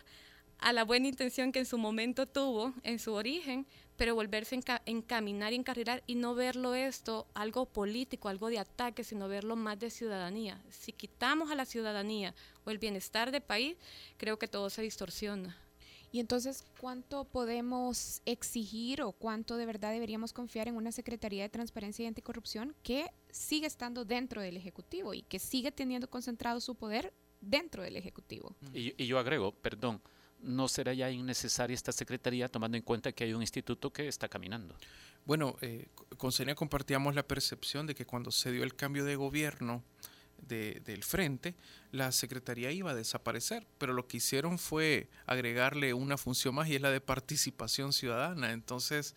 [0.59, 4.59] a la buena intención que en su momento tuvo en su origen, pero volverse a
[4.59, 9.57] enca- encaminar y encarrilar y no verlo esto algo político, algo de ataque, sino verlo
[9.57, 10.63] más de ciudadanía.
[10.71, 13.77] Si quitamos a la ciudadanía o el bienestar del país,
[14.17, 15.57] creo que todo se distorsiona.
[16.13, 21.49] Y entonces, ¿cuánto podemos exigir o cuánto de verdad deberíamos confiar en una Secretaría de
[21.49, 26.75] Transparencia y Anticorrupción que sigue estando dentro del Ejecutivo y que sigue teniendo concentrado su
[26.75, 28.57] poder dentro del Ejecutivo?
[28.73, 30.01] Y, y yo agrego, perdón,
[30.43, 34.29] ¿no será ya innecesaria esta secretaría tomando en cuenta que hay un instituto que está
[34.29, 34.77] caminando?
[35.25, 35.87] Bueno, eh,
[36.19, 39.83] con Senia compartíamos la percepción de que cuando se dio el cambio de gobierno
[40.47, 41.55] de- del frente,
[41.93, 46.77] la secretaría iba a desaparecer, pero lo que hicieron fue agregarle una función más y
[46.77, 48.53] es la de participación ciudadana.
[48.53, 49.15] Entonces,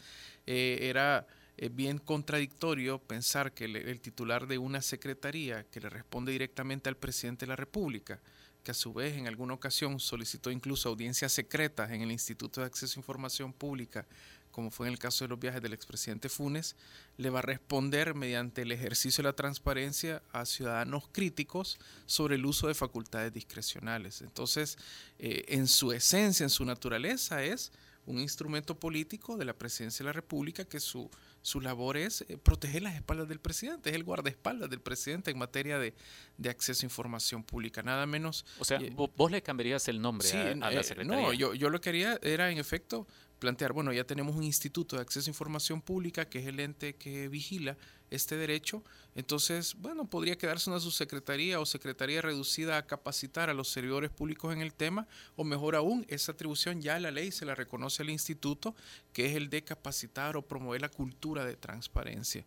[0.48, 1.28] eh, era
[1.58, 6.96] eh, bien contradictorio pensar que el titular de una secretaría que le responde directamente al
[6.96, 8.22] presidente de la República,
[8.64, 12.68] que a su vez en alguna ocasión solicitó incluso audiencias secretas en el Instituto de
[12.68, 14.06] Acceso a Información Pública,
[14.52, 16.76] como fue en el caso de los viajes del expresidente Funes,
[17.18, 22.46] le va a responder mediante el ejercicio de la transparencia a ciudadanos críticos sobre el
[22.46, 24.22] uso de facultades discrecionales.
[24.22, 24.78] Entonces,
[25.20, 27.72] eh, en su esencia, en su naturaleza, es
[28.06, 31.10] un instrumento político de la presidencia de la República que su,
[31.42, 35.38] su labor es eh, proteger las espaldas del presidente, es el guardaespaldas del presidente en
[35.38, 35.94] materia de,
[36.38, 38.46] de acceso a información pública, nada menos.
[38.60, 41.22] O sea, eh, vo- vos le cambiarías el nombre Sí, a, a la eh, secretaría.
[41.22, 43.08] No, yo, yo lo que quería era, en efecto,
[43.40, 46.96] plantear, bueno, ya tenemos un instituto de acceso a información pública que es el ente
[46.96, 47.78] que vigila
[48.12, 48.84] este derecho,
[49.16, 54.54] entonces, bueno, podría quedarse una subsecretaría o secretaría reducida a capacitar a los servidores públicos
[54.54, 58.10] en el tema, o mejor aún, esa atribución ya la ley se la reconoce al
[58.10, 58.76] instituto,
[59.14, 62.46] que es el de capacitar o promover la cultura de transparencia.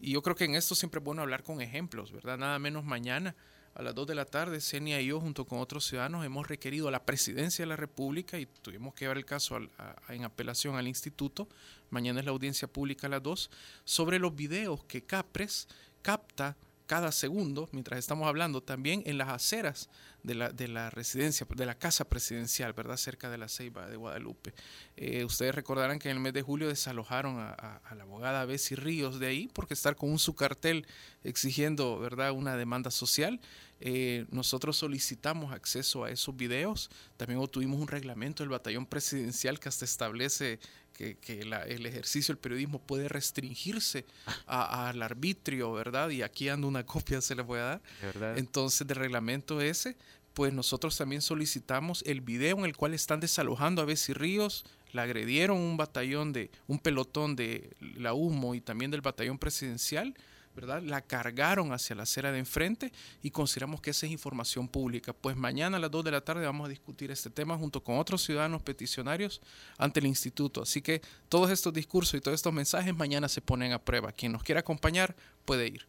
[0.00, 2.38] Y yo creo que en esto siempre es bueno hablar con ejemplos, ¿verdad?
[2.38, 3.34] Nada menos mañana
[3.74, 6.88] a las 2 de la tarde, Senia y yo, junto con otros ciudadanos, hemos requerido
[6.88, 10.24] a la presidencia de la República y tuvimos que llevar el caso al- a- en
[10.24, 11.48] apelación al instituto.
[11.90, 13.50] Mañana es la audiencia pública a las 2,
[13.84, 15.68] sobre los videos que Capres
[16.02, 16.56] capta
[16.92, 19.88] cada segundo, mientras estamos hablando, también en las aceras
[20.22, 22.98] de la, de la residencia, de la casa presidencial, ¿verdad?
[22.98, 24.52] Cerca de la Ceiba de Guadalupe.
[24.98, 29.18] Eh, ustedes recordarán que en el mes de julio desalojaron a, la abogada Bessie Ríos
[29.18, 30.86] de ahí porque estar con su cartel
[31.24, 33.40] exigiendo, ¿verdad?, una demanda social.
[33.80, 36.90] Eh, nosotros solicitamos acceso a esos videos.
[37.16, 40.60] También obtuvimos un reglamento del batallón presidencial que hasta establece
[41.02, 44.04] que, que la- el ejercicio del periodismo puede restringirse
[44.46, 46.10] al arbitrio, ¿verdad?
[46.10, 47.82] Y aquí ando una copia, se les voy a dar.
[48.00, 48.38] ¿Verdad?
[48.38, 49.96] Entonces, del reglamento ese,
[50.34, 55.02] pues nosotros también solicitamos el video en el cual están desalojando a Bessie Ríos, la
[55.02, 60.14] agredieron un batallón de, un pelotón de la Humo y también del batallón presidencial,
[60.54, 60.82] ¿verdad?
[60.82, 65.12] La cargaron hacia la acera de enfrente y consideramos que esa es información pública.
[65.12, 67.98] Pues mañana a las 2 de la tarde vamos a discutir este tema junto con
[67.98, 69.40] otros ciudadanos peticionarios
[69.78, 70.62] ante el instituto.
[70.62, 74.12] Así que todos estos discursos y todos estos mensajes mañana se ponen a prueba.
[74.12, 75.86] Quien nos quiera acompañar puede ir.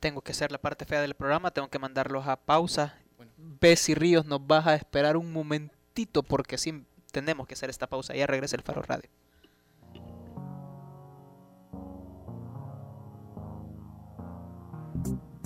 [0.00, 2.96] Tengo que hacer la parte fea del programa, tengo que mandarlos a pausa.
[3.36, 8.14] Bessie Ríos, nos vas a esperar un momentito porque sí tenemos que hacer esta pausa.
[8.14, 9.10] Ya regresa el Faro Radio.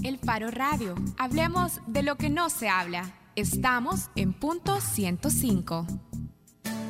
[0.04, 0.96] El Faro Radio.
[1.16, 3.12] Hablemos de lo que no se habla.
[3.36, 5.86] Estamos en punto 105.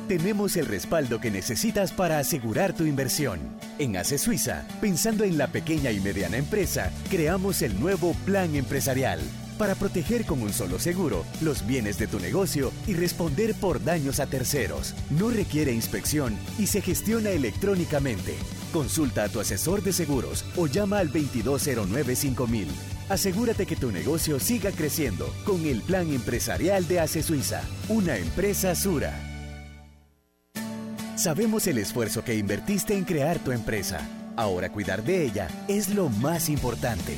[0.07, 3.39] Tenemos el respaldo que necesitas para asegurar tu inversión.
[3.77, 9.19] En ACE Suiza, pensando en la pequeña y mediana empresa, creamos el nuevo Plan Empresarial
[9.57, 14.19] para proteger con un solo seguro los bienes de tu negocio y responder por daños
[14.19, 14.95] a terceros.
[15.11, 18.35] No requiere inspección y se gestiona electrónicamente.
[18.73, 22.92] Consulta a tu asesor de seguros o llama al 2209-5000.
[23.09, 28.73] Asegúrate que tu negocio siga creciendo con el Plan Empresarial de ACE Suiza, una empresa
[28.75, 29.13] Sura.
[31.15, 33.99] Sabemos el esfuerzo que invertiste en crear tu empresa.
[34.35, 37.17] Ahora cuidar de ella es lo más importante.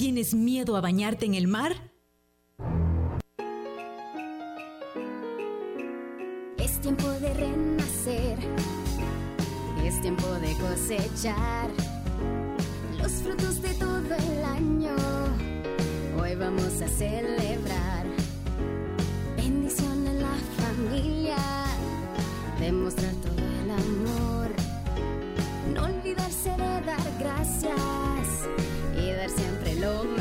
[0.00, 1.74] tienes miedo a bañarte en el mar,
[6.56, 8.38] Es tiempo de renacer,
[9.84, 11.68] es tiempo de cosechar
[12.98, 14.96] los frutos de todo el año.
[16.18, 18.06] Hoy vamos a celebrar
[19.36, 21.36] bendición en la familia,
[22.58, 24.48] demostrar todo el amor,
[25.74, 27.99] no olvidarse de dar gracias
[29.80, 30.19] dar siempre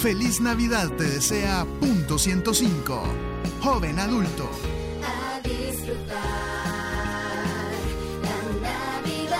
[0.00, 3.02] Feliz Navidad te desea Punto 105.
[3.60, 4.48] Joven adulto.
[5.02, 6.14] a disfrutar
[8.22, 9.38] la Navidad.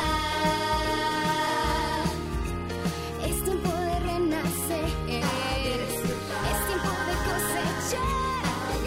[3.25, 8.83] Es tiempo de renacer, es tiempo de cosechar,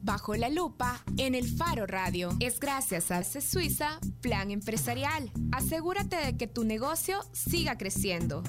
[0.03, 0.91] Bajo la lupa
[1.27, 2.31] en el Faro Radio.
[2.41, 5.31] Es gracias a ACE Suiza Plan Empresarial.
[5.53, 8.43] Asegúrate de que tu negocio siga creciendo.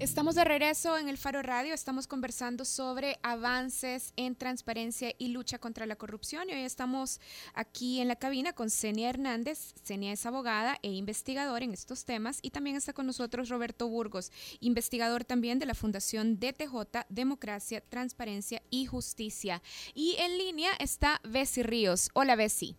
[0.00, 1.74] Estamos de regreso en el Faro Radio.
[1.74, 6.48] Estamos conversando sobre avances en transparencia y lucha contra la corrupción.
[6.48, 7.20] Y hoy estamos
[7.52, 9.74] aquí en la cabina con Senia Hernández.
[9.82, 12.38] Senia es abogada e investigador en estos temas.
[12.42, 14.30] Y también está con nosotros Roberto Burgos,
[14.60, 19.62] investigador también de la Fundación DTJ, Democracia, Transparencia y Justicia.
[19.94, 22.08] Y en línea está Bessie Ríos.
[22.14, 22.76] Hola, Bessie.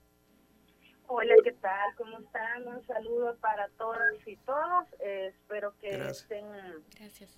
[1.11, 1.95] Hola, ¿qué tal?
[1.95, 2.67] ¿Cómo están?
[2.67, 4.85] Un saludo para todas y todos.
[4.99, 6.21] Eh, espero que Gracias.
[6.21, 6.45] estén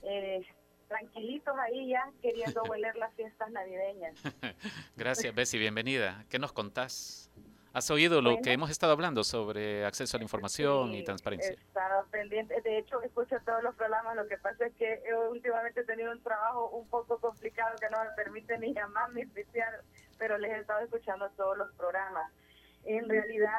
[0.04, 0.42] eh,
[0.90, 4.14] tranquilitos ahí ya, queriendo hueler las fiestas navideñas.
[4.98, 6.26] Gracias, Bessie, bienvenida.
[6.30, 7.32] ¿Qué nos contás?
[7.74, 8.44] ¿Has oído lo Bueno.
[8.44, 11.52] que hemos estado hablando sobre acceso a la información y Sí, transparencia?
[11.54, 12.60] Estaba pendiente.
[12.62, 14.18] De hecho, escucho todos los programas.
[14.18, 17.90] Lo que pasa es que eh, últimamente he tenido un trabajo un poco complicado que
[17.90, 19.82] no me permite ni llamar ni oficiar,
[20.17, 22.30] pero les he estado escuchando todos los programas.
[22.84, 23.50] En realidad,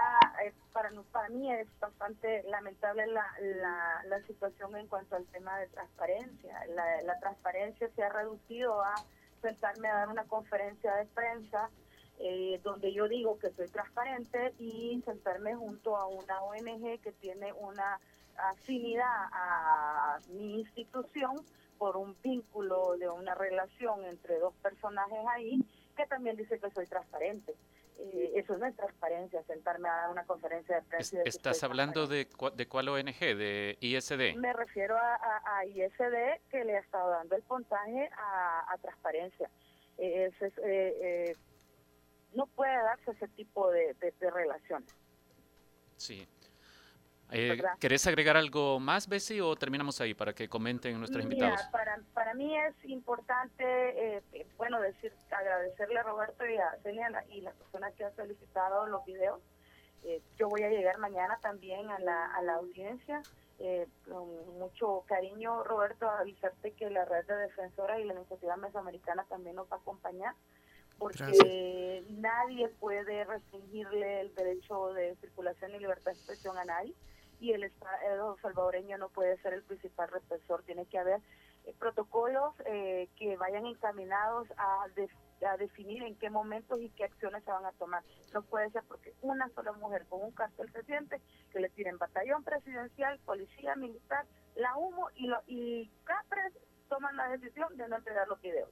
[0.45, 5.27] eh, para, no- para mí es bastante lamentable la, la, la situación en cuanto al
[5.27, 6.65] tema de transparencia.
[6.69, 8.95] La, la transparencia se ha reducido a
[9.41, 11.71] sentarme a dar una conferencia de prensa
[12.19, 17.53] eh, donde yo digo que soy transparente y sentarme junto a una ONG que tiene
[17.53, 17.99] una
[18.37, 21.45] afinidad a mi institución
[21.79, 25.59] por un vínculo de una relación entre dos personajes ahí
[25.97, 27.55] que también dice que soy transparente.
[27.99, 31.19] Eh, eso no es transparencia, sentarme a dar una conferencia de prensa.
[31.25, 33.19] ¿Estás soy hablando de, de cuál ONG?
[33.21, 34.35] ¿De ISD?
[34.37, 38.79] Me refiero a, a- a ISD que le ha estado dando el puntaje a, a
[38.79, 39.49] transparencia.
[39.99, 41.37] Eh, es, eh, eh,
[42.35, 44.85] no puede darse ese tipo de, de, de relación.
[45.97, 46.27] Sí.
[47.33, 47.63] Eh.
[47.81, 51.71] ¿Querés agregar algo más, Bessie, o terminamos ahí para que comenten nuestros Mira, invitados?
[51.73, 57.25] para, para mí es importante, eh, eh, bueno, decir, agradecerle a Roberto y a Celia
[57.31, 59.41] y las personas que han solicitado los videos.
[60.05, 63.23] Eh, yo voy a llegar mañana también a la, a la audiencia.
[63.59, 68.57] Eh, con mucho cariño, Roberto, a avisarte que la red de defensoras y la iniciativa
[68.57, 70.35] mesoamericana también nos va a acompañar,
[70.99, 76.93] porque nadie puede restringirle el derecho de circulación y libertad de expresión a nadie,
[77.43, 80.63] y el Estado salvadoreño no puede ser el principal represor.
[80.63, 81.21] Tiene que haber
[81.65, 85.11] eh, protocolos eh, que vayan encaminados a, de-
[85.45, 88.05] a definir en qué momentos y qué acciones se van a tomar.
[88.33, 91.21] No puede ser porque una sola mujer con un cartel presidente
[91.53, 94.25] que le tiren batallón presidencial, policía militar,
[94.55, 96.53] la humo y, lo, y CAPRES
[96.89, 98.71] toman la decisión de no entregar los videos.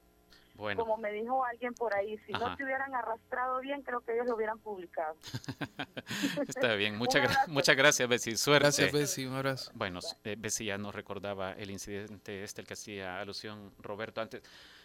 [0.55, 2.49] Bueno, Como me dijo alguien por ahí, si Ajá.
[2.49, 5.15] no se hubieran arrastrado bien, creo que ellos lo hubieran publicado.
[6.47, 6.97] está bien.
[6.97, 8.37] Muchas, gra- muchas gracias, Bessie.
[8.37, 8.63] Suerte.
[8.65, 9.27] Gracias, Bessie.
[9.27, 9.71] Un abrazo.
[9.73, 14.41] Bueno, eh, Bessie ya nos recordaba el incidente este, el que hacía alusión Roberto antes.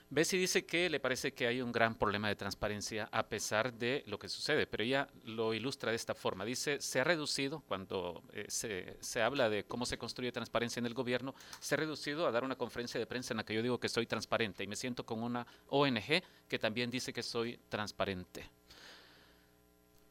[0.09, 4.05] Bessie dice que le parece que hay un gran problema de transparencia a pesar de
[4.07, 6.45] lo que sucede, pero ella lo ilustra de esta forma.
[6.45, 10.87] Dice, se ha reducido, cuando eh, se, se habla de cómo se construye transparencia en
[10.87, 13.63] el gobierno, se ha reducido a dar una conferencia de prensa en la que yo
[13.63, 17.59] digo que soy transparente y me siento con una ONG que también dice que soy
[17.69, 18.49] transparente.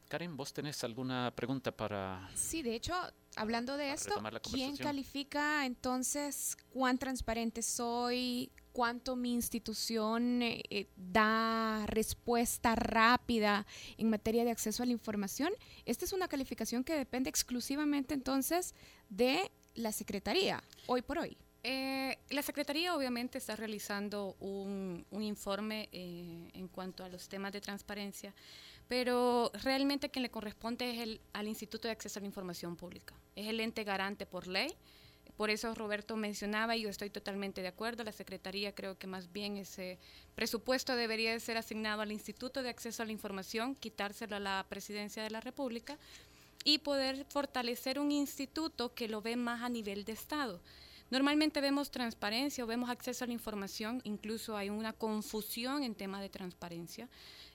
[0.08, 2.94] Karen, ¿vos tenés alguna pregunta para Sí, de hecho,
[3.34, 4.14] hablando de esto,
[4.52, 8.52] ¿quién califica entonces cuán transparente soy?
[8.76, 13.66] ¿Cuánto mi institución eh, eh, da respuesta rápida
[13.96, 15.50] en materia de acceso a la información?
[15.86, 18.74] Esta es una calificación que depende exclusivamente entonces
[19.08, 21.38] de la Secretaría, hoy por hoy.
[21.62, 27.52] Eh, la Secretaría obviamente está realizando un, un informe eh, en cuanto a los temas
[27.52, 28.34] de transparencia,
[28.88, 33.14] pero realmente quien le corresponde es el, al Instituto de Acceso a la Información Pública.
[33.34, 34.76] Es el ente garante por ley.
[35.36, 38.04] Por eso Roberto mencionaba y yo estoy totalmente de acuerdo.
[38.04, 39.98] La Secretaría creo que más bien ese
[40.34, 44.64] presupuesto debería de ser asignado al Instituto de Acceso a la Información, quitárselo a la
[44.68, 45.98] Presidencia de la República
[46.64, 50.60] y poder fortalecer un instituto que lo ve más a nivel de Estado.
[51.10, 56.20] Normalmente vemos transparencia o vemos acceso a la información, incluso hay una confusión en temas
[56.20, 57.08] de transparencia,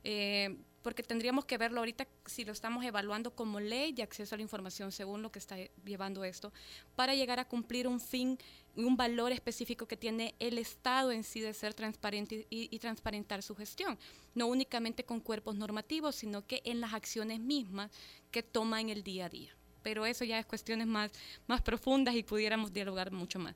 [0.05, 4.37] eh, porque tendríamos que verlo ahorita si lo estamos evaluando como ley de acceso a
[4.37, 6.51] la información según lo que está llevando esto,
[6.95, 8.37] para llegar a cumplir un fin
[8.75, 12.79] y un valor específico que tiene el Estado en sí de ser transparente y, y
[12.79, 13.97] transparentar su gestión,
[14.33, 17.91] no únicamente con cuerpos normativos, sino que en las acciones mismas
[18.31, 21.11] que toma en el día a día pero eso ya es cuestiones más,
[21.47, 23.55] más profundas y pudiéramos dialogar mucho más.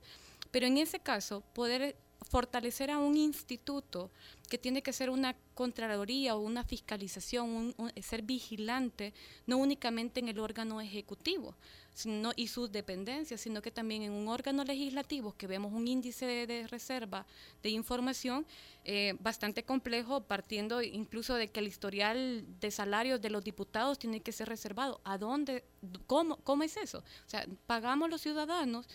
[0.52, 1.98] Pero en ese caso, poder
[2.30, 4.10] fortalecer a un instituto
[4.50, 9.14] que tiene que ser una contraloría o una fiscalización, un- un- ser vigilante,
[9.48, 11.56] no únicamente en el órgano ejecutivo
[11.94, 16.26] sino, y sus dependencias, sino que también en un órgano legislativo que vemos un índice
[16.26, 17.26] de, de reserva
[17.64, 18.46] de información
[18.84, 24.20] eh, bastante complejo, partiendo incluso de que el historial de salarios de los diputados tiene
[24.20, 25.00] que ser reservado.
[25.06, 25.64] ¿A dónde?
[26.06, 26.98] ¿Cómo, cómo es eso?
[27.00, 28.88] O sea, pagamos los ciudadanos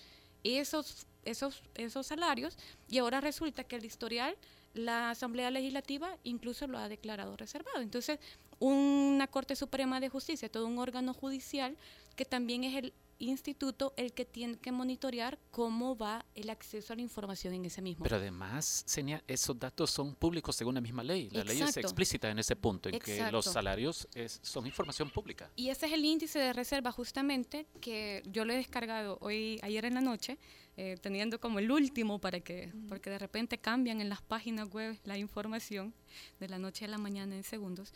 [0.44, 2.56] esos, esos, esos salarios
[2.88, 4.36] y ahora resulta que el historial,
[4.74, 7.80] la Asamblea Legislativa incluso lo ha declarado reservado.
[7.80, 8.18] Entonces,
[8.58, 11.76] una Corte Suprema de Justicia, todo un órgano judicial
[12.16, 16.96] que también es el instituto el que tiene que monitorear cómo va el acceso a
[16.96, 18.02] la información en ese mismo.
[18.02, 21.28] Pero además, Senia, esos datos son públicos según la misma ley.
[21.30, 21.80] La ley es Exacto.
[21.88, 23.42] explícita en ese punto, en que los Exacto.
[23.52, 25.50] salarios es- son información pública.
[25.56, 29.84] Y ese es el índice de reserva justamente que yo lo he descargado hoy, ayer
[29.84, 30.38] en la noche,
[30.76, 34.98] eh, teniendo como el último para que, porque de repente cambian en las páginas web
[35.04, 35.92] la información
[36.38, 37.92] de la noche a la mañana en segundos.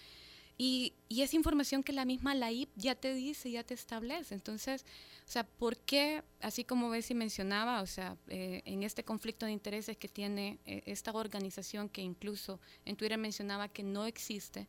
[0.56, 4.34] Y, y es información que la misma LAIP ya te dice, ya te establece.
[4.34, 4.84] Entonces,
[5.26, 9.52] o sea, ¿por qué, así como Bessie mencionaba, o sea, eh, en este conflicto de
[9.52, 14.68] intereses que tiene eh, esta organización que incluso en Twitter mencionaba que no existe,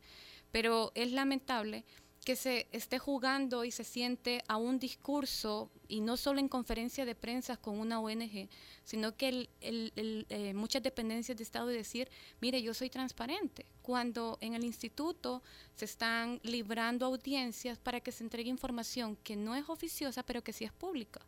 [0.50, 1.84] pero es lamentable
[2.26, 7.04] que se esté jugando y se siente a un discurso, y no solo en conferencia
[7.04, 8.48] de prensa con una ONG,
[8.82, 12.10] sino que el- eh, muchas dependencias de Estado de decir,
[12.40, 15.40] mire, yo soy transparente, cuando en el instituto
[15.76, 20.52] se están librando audiencias para que se entregue información que no es oficiosa, pero que
[20.52, 21.20] sí es pública.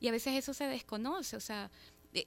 [0.00, 1.70] Y a veces eso se desconoce, o sea,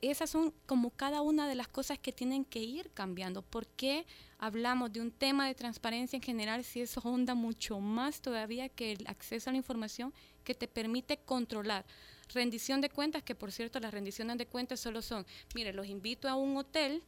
[0.01, 3.41] Esas son como cada una de las cosas que tienen que ir cambiando.
[3.41, 4.05] ¿Por qué
[4.37, 8.91] hablamos de un tema de transparencia en general si eso honda mucho más todavía que
[8.91, 10.13] el acceso a la información
[10.43, 11.85] que te permite controlar?
[12.31, 15.25] Rendición de cuentas, que por cierto las rendiciones de cuentas solo son,
[15.55, 17.01] mire, los invito a un hotel,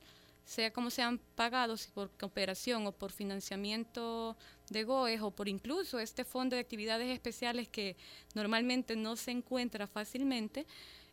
[0.44, 4.36] sea como sean pagados, por cooperación o por financiamiento
[4.70, 7.96] de GOES o por incluso este fondo de actividades especiales que
[8.34, 10.66] normalmente no se encuentra fácilmente,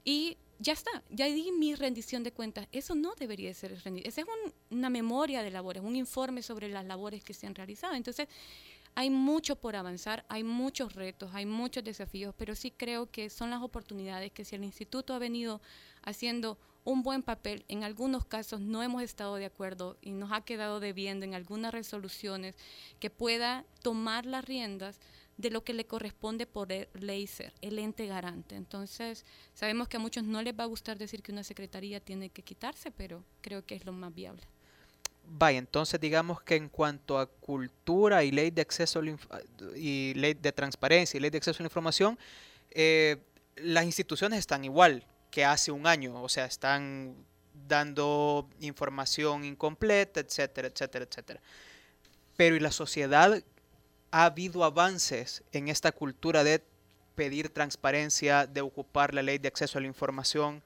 [0.05, 2.67] y ya está, ya di mi rendición de cuentas.
[2.73, 4.09] Eso no debería ser rendición.
[4.09, 7.55] Esa es un- una memoria de labores, un informe sobre las labores que se han
[7.55, 7.95] realizado.
[7.95, 8.29] Entonces,
[8.95, 13.51] hay mucho por avanzar, hay muchos retos, hay muchos desafíos, pero sí creo que son
[13.51, 15.61] las oportunidades que si el instituto ha venido
[16.03, 20.41] haciendo un buen papel, en algunos casos no hemos estado de acuerdo y nos ha
[20.41, 22.57] quedado debiendo en algunas resoluciones
[22.99, 24.99] que pueda tomar las riendas
[25.39, 28.57] de lo que le corresponde por ley ser, el ente garante.
[28.57, 29.25] Entonces,
[29.55, 32.43] sabemos que a muchos no les va a gustar decir que una secretaría tiene que
[32.43, 34.43] quitarse, pero creo que es lo más viable.
[35.31, 39.01] Vaya, entonces digamos que en cuanto a cultura y ley de acceso
[39.77, 42.19] y ley de transparencia y ley de acceso a la información,
[42.71, 43.19] eh,
[43.57, 47.15] las instituciones están igual que hace un año, o sea, están
[47.69, 51.41] dando información incompleta, etcétera, etcétera, etcétera.
[52.37, 53.43] Pero ¿y la sociedad?
[54.11, 56.65] ¿Ha habido avances en esta cultura de
[57.15, 60.63] pedir transparencia, de ocupar la ley de acceso a la información?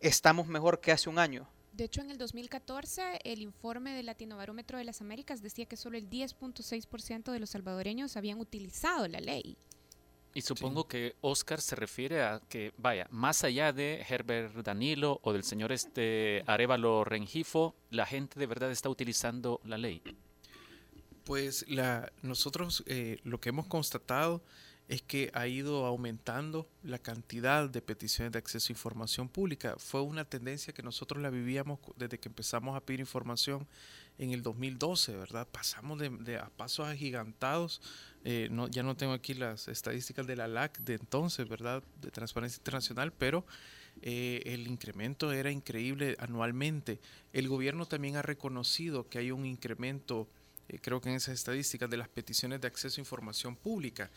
[0.00, 1.48] ¿Estamos mejor que hace un año?
[1.72, 5.98] De hecho, en el 2014, el informe del Latinobarómetro de las Américas decía que solo
[5.98, 9.58] el 10.6% de los salvadoreños habían utilizado la ley.
[10.32, 15.32] Y supongo que Oscar se refiere a que, vaya, más allá de Herbert Danilo o
[15.32, 20.02] del señor este Arevalo Rengifo, la gente de verdad está utilizando la ley.
[21.26, 24.40] Pues la, nosotros eh, lo que hemos constatado
[24.88, 29.74] es que ha ido aumentando la cantidad de peticiones de acceso a información pública.
[29.78, 33.66] Fue una tendencia que nosotros la vivíamos desde que empezamos a pedir información
[34.18, 35.48] en el 2012, ¿verdad?
[35.50, 37.82] Pasamos de, de a pasos agigantados.
[38.24, 41.82] eh, ya no tengo aquí las estadísticas de la LAC de entonces, ¿verdad?
[42.00, 43.44] De Transparencia Internacional, pero
[44.02, 47.00] eh, el incremento era increíble anualmente.
[47.32, 50.28] El gobierno también ha reconocido que hay un incremento,
[50.68, 54.10] eh, creo que en esas estadísticas, de las peticiones de acceso a información pública.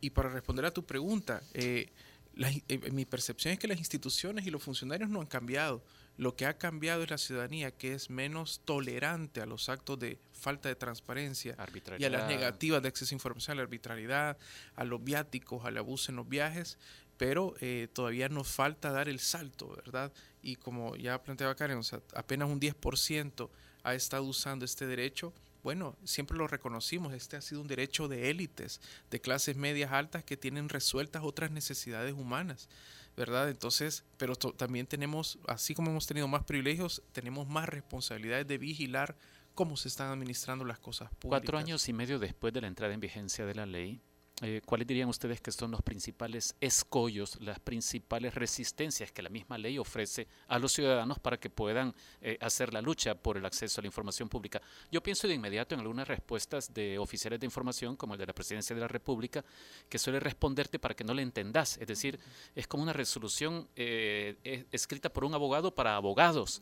[0.00, 1.90] Y para responder a tu pregunta, eh,
[2.36, 5.82] la eh, mi percepción es que las instituciones y los funcionarios no han cambiado.
[6.16, 10.18] Lo que ha cambiado es la ciudadanía, que es menos tolerante a los actos de
[10.32, 11.56] falta de transparencia
[11.98, 14.36] y a las negativas de acceso a información, a la arbitrariedad,
[14.76, 16.78] a los viáticos, al abuso en los viajes,
[17.16, 20.12] pero eh, todavía nos falta dar el salto, ¿verdad?
[20.42, 23.48] Y como ya planteaba Karen, o sea, apenas un 10%
[23.82, 25.32] ha estado usando este derecho.
[25.64, 30.22] Bueno, siempre lo reconocimos, este ha sido un derecho de élites, de clases medias altas
[30.22, 32.68] que tienen resueltas otras necesidades humanas,
[33.16, 33.48] ¿verdad?
[33.48, 39.16] Entonces, pero también tenemos, así como hemos tenido más privilegios, tenemos más responsabilidades de vigilar
[39.54, 41.40] cómo se están administrando las cosas públicas.
[41.40, 44.02] Cuatro años y medio después de la entrada en vigencia de la ley,
[44.42, 49.58] eh, ¿cuáles dirían ustedes que son los principales escollos, las principales resistencias que la misma
[49.58, 53.80] ley ofrece a los ciudadanos para que puedan eh, hacer la lucha por el acceso
[53.80, 54.60] a la información pública?
[54.90, 58.32] Yo pienso de inmediato en algunas respuestas de oficiales de información, como el de la
[58.32, 59.44] Presidencia de la República,
[59.88, 61.78] que suele responderte para que no le entendas.
[61.78, 62.18] Es decir,
[62.56, 66.60] es como una resolución eh, escrita por un abogado para abogados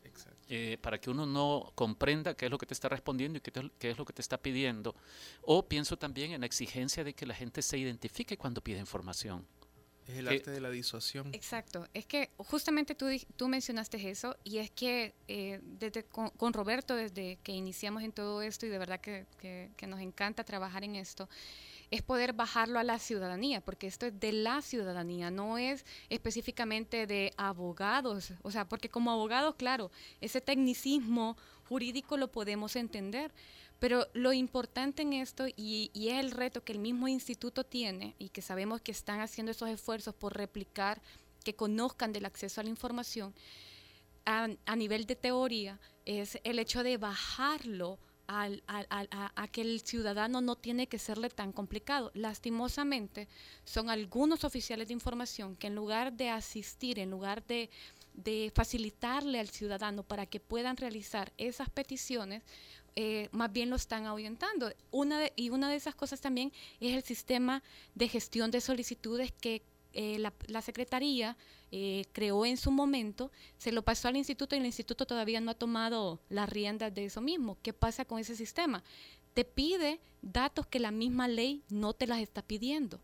[0.55, 3.51] eh, para que uno no comprenda qué es lo que te está respondiendo y qué,
[3.51, 4.95] te- qué es lo que te está pidiendo.
[5.41, 9.47] O pienso también en la exigencia de que la gente se identifique cuando pide información.
[10.07, 11.31] Es el que- arte de la disuasión.
[11.33, 16.53] Exacto, es que justamente tú, tú mencionaste eso y es que eh, desde con, con
[16.53, 20.45] Roberto, desde que iniciamos en todo esto y de verdad que, que- que nos encanta
[20.45, 21.31] trabajar en esto,
[21.93, 27.07] es poder bajarlo a la ciudadanía, porque esto es de la ciudadanía, no es específicamente
[27.07, 29.91] de abogados, o sea, porque como abogados, claro,
[30.23, 31.37] ese tecnicismo
[31.69, 33.31] jurídico lo podemos entender,
[33.79, 38.15] pero lo importante en esto, y, y es el reto que el mismo instituto tiene,
[38.19, 41.03] y que sabemos que están haciendo esos esfuerzos por replicar,
[41.45, 43.35] que conozcan del acceso a la información,
[44.25, 47.99] a, a nivel de teoría, es el hecho de bajarlo
[48.41, 52.11] al- al- al- a, que el ciudadano no tiene que serle tan complicado.
[52.15, 53.29] Lastimosamente,
[53.65, 57.69] son algunos oficiales de información que en lugar de asistir, en lugar de,
[58.15, 62.43] de facilitarle al ciudadano para que puedan realizar esas peticiones,
[62.95, 64.71] eh, más bien lo están ahuyentando.
[64.91, 67.63] Una de- y una de esas cosas también es el sistema
[67.95, 69.63] de gestión de solicitudes que
[69.93, 71.37] eh, la, la Secretaría
[71.71, 75.51] eh, creó en su momento, se lo pasó al instituto y el instituto todavía no
[75.51, 77.57] ha tomado las riendas de eso mismo.
[77.63, 78.83] ¿Qué pasa con ese sistema?
[79.35, 83.01] Te pide datos que la misma ley no te las está pidiendo.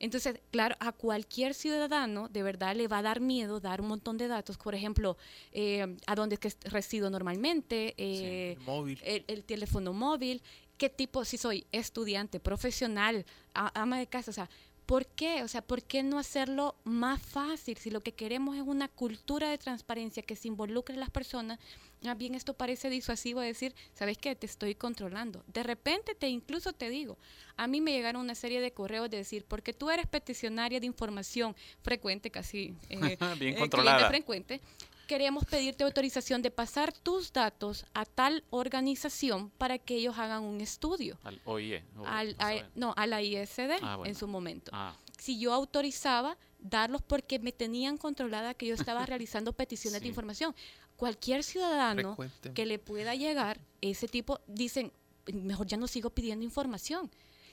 [0.00, 4.16] Entonces, claro, a cualquier ciudadano de verdad le va a dar miedo dar un montón
[4.16, 5.16] de datos, por ejemplo,
[5.50, 9.00] eh, a dónde es que resido normalmente, eh, el móvil.
[9.02, 10.40] El, el teléfono móvil,
[10.76, 14.48] qué tipo, si soy estudiante, profesional, a- ama de casa, o sea,
[14.88, 15.42] ¿por qué?
[15.42, 17.76] O sea, ¿por qué no hacerlo más fácil?
[17.76, 21.58] Si lo que queremos es una cultura de transparencia que se involucre a las personas,
[22.02, 24.34] más bien esto parece disuasivo decir, ¿sabes qué?
[24.34, 25.44] Te estoy controlando.
[25.46, 27.18] De repente te incluso te digo,
[27.58, 30.86] a mí me llegaron una serie de correos de decir, porque tú eres peticionaria de
[30.86, 34.08] información frecuente, casi eh, Bien eh, controlada.
[34.08, 34.62] frecuente,
[35.08, 40.60] queremos pedirte autorización de pasar tus datos a tal organización para que ellos hagan un
[40.60, 41.18] estudio.
[41.24, 41.82] Al OIE.
[41.98, 42.64] o- Al- no a- sabe.
[42.76, 44.08] no, a la ISD Ah, bueno.
[44.08, 44.70] en su momento.
[44.72, 50.06] Ah, Si yo autorizaba darlos porque me tenían controlada que yo estaba realizando peticiones de
[50.08, 50.54] información.
[50.96, 52.16] Cualquier ciudadano
[52.54, 54.92] que le pueda llegar ese tipo, dicen,
[55.32, 57.10] mejor ya no sigo pidiendo información.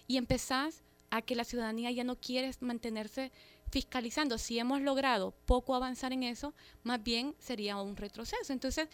[0.07, 3.31] Y empezás a que la ciudadanía ya no quiere mantenerse
[3.75, 4.37] fiscalizando.
[4.37, 6.53] Si hemos logrado poco avanzar en eso,
[6.83, 8.53] más bien sería un retroceso.
[8.53, 8.87] Entonces,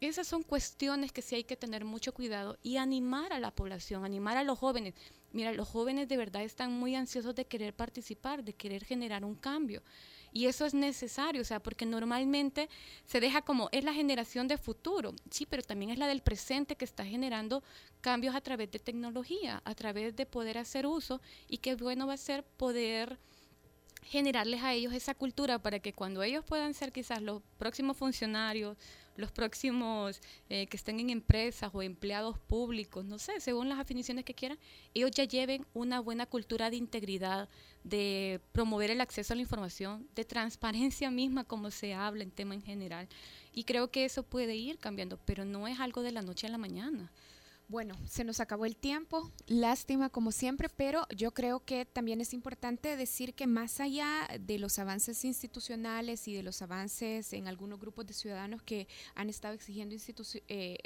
[0.00, 4.04] esas son cuestiones que sí hay que tener mucho cuidado y animar a la población,
[4.04, 4.94] animar a los jóvenes.
[5.30, 9.36] Mira, los jóvenes de verdad están muy ansiosos de querer participar, de querer generar un
[9.36, 9.84] cambio.
[10.32, 12.68] Y eso es necesario, o sea, porque normalmente
[13.04, 16.74] se deja como, es la generación de futuro, sí, pero también es la del presente
[16.74, 17.62] que está generando
[18.00, 22.14] cambios a través de tecnología, a través de poder hacer uso y qué bueno va
[22.14, 23.20] a ser poder
[24.04, 28.76] generarles a ellos esa cultura para que cuando ellos puedan ser quizás los próximos funcionarios,
[29.16, 34.24] los próximos eh, que estén en empresas o empleados públicos, no sé, según las definiciones
[34.24, 34.58] que quieran,
[34.92, 37.48] ellos ya lleven una buena cultura de integridad,
[37.84, 42.54] de promover el acceso a la información, de transparencia misma como se habla en tema
[42.54, 43.08] en general.
[43.52, 46.50] Y creo que eso puede ir cambiando, pero no es algo de la noche a
[46.50, 47.12] la mañana.
[47.66, 52.34] Bueno, se nos acabó el tiempo, lástima como siempre, pero yo creo que también es
[52.34, 57.80] importante decir que más allá de los avances institucionales y de los avances en algunos
[57.80, 59.94] grupos de ciudadanos que han estado exigiendo
[60.48, 60.78] eh,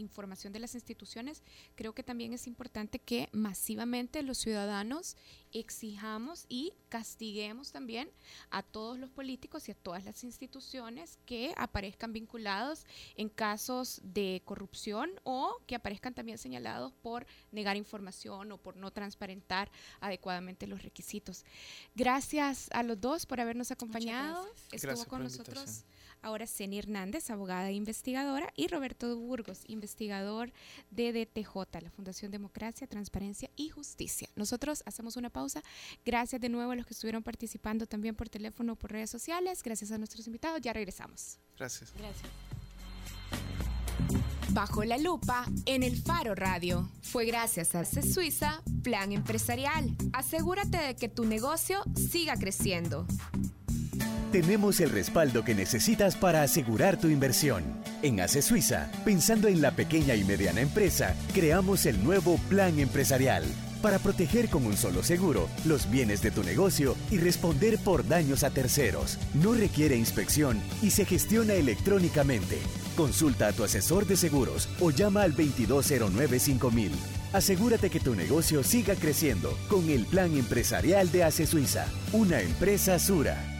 [0.00, 1.42] información de las instituciones,
[1.74, 5.16] creo que también es importante que masivamente los ciudadanos
[5.52, 8.10] exijamos y castiguemos también
[8.50, 12.84] a todos los políticos y a todas las instituciones que aparezcan vinculados
[13.16, 18.90] en casos de corrupción o que aparezcan también señalados por negar información o por no
[18.90, 19.70] transparentar
[20.00, 21.44] adecuadamente los requisitos.
[21.94, 24.44] Gracias a los dos por habernos acompañado.
[24.44, 24.68] gracias.
[24.72, 25.99] Estuvo Gracias con nosotros invitación.
[26.22, 30.52] Ahora Ceni Hernández, abogada e investigadora, y Roberto Burgos, investigador
[30.90, 34.28] de DTJ, la Fundación Democracia, Transparencia y Justicia.
[34.36, 35.62] Nosotros hacemos una pausa.
[36.04, 39.62] Gracias de nuevo a los que estuvieron participando también por teléfono o por redes sociales.
[39.62, 40.60] Gracias a nuestros invitados.
[40.60, 41.38] Ya regresamos.
[41.56, 41.92] Gracias.
[41.94, 42.30] Gracias.
[44.52, 46.90] Bajo la lupa en el Faro Radio.
[47.02, 49.96] Fue gracias a C Suiza Plan Empresarial.
[50.12, 53.06] Asegúrate de que tu negocio siga creciendo.
[54.32, 57.64] Tenemos el respaldo que necesitas para asegurar tu inversión.
[58.00, 63.42] En ACE Suiza, pensando en la pequeña y mediana empresa, creamos el nuevo Plan Empresarial
[63.82, 68.44] para proteger con un solo seguro los bienes de tu negocio y responder por daños
[68.44, 69.18] a terceros.
[69.34, 72.58] No requiere inspección y se gestiona electrónicamente.
[72.96, 76.90] Consulta a tu asesor de seguros o llama al 2209-5000.
[77.32, 82.96] Asegúrate que tu negocio siga creciendo con el Plan Empresarial de ACE Suiza, una empresa
[83.00, 83.59] Sura.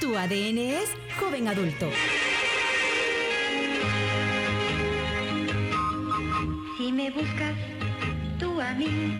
[0.00, 1.90] tu ADN es joven adulto.
[6.78, 7.54] Si me buscas,
[8.38, 9.18] tú a mí.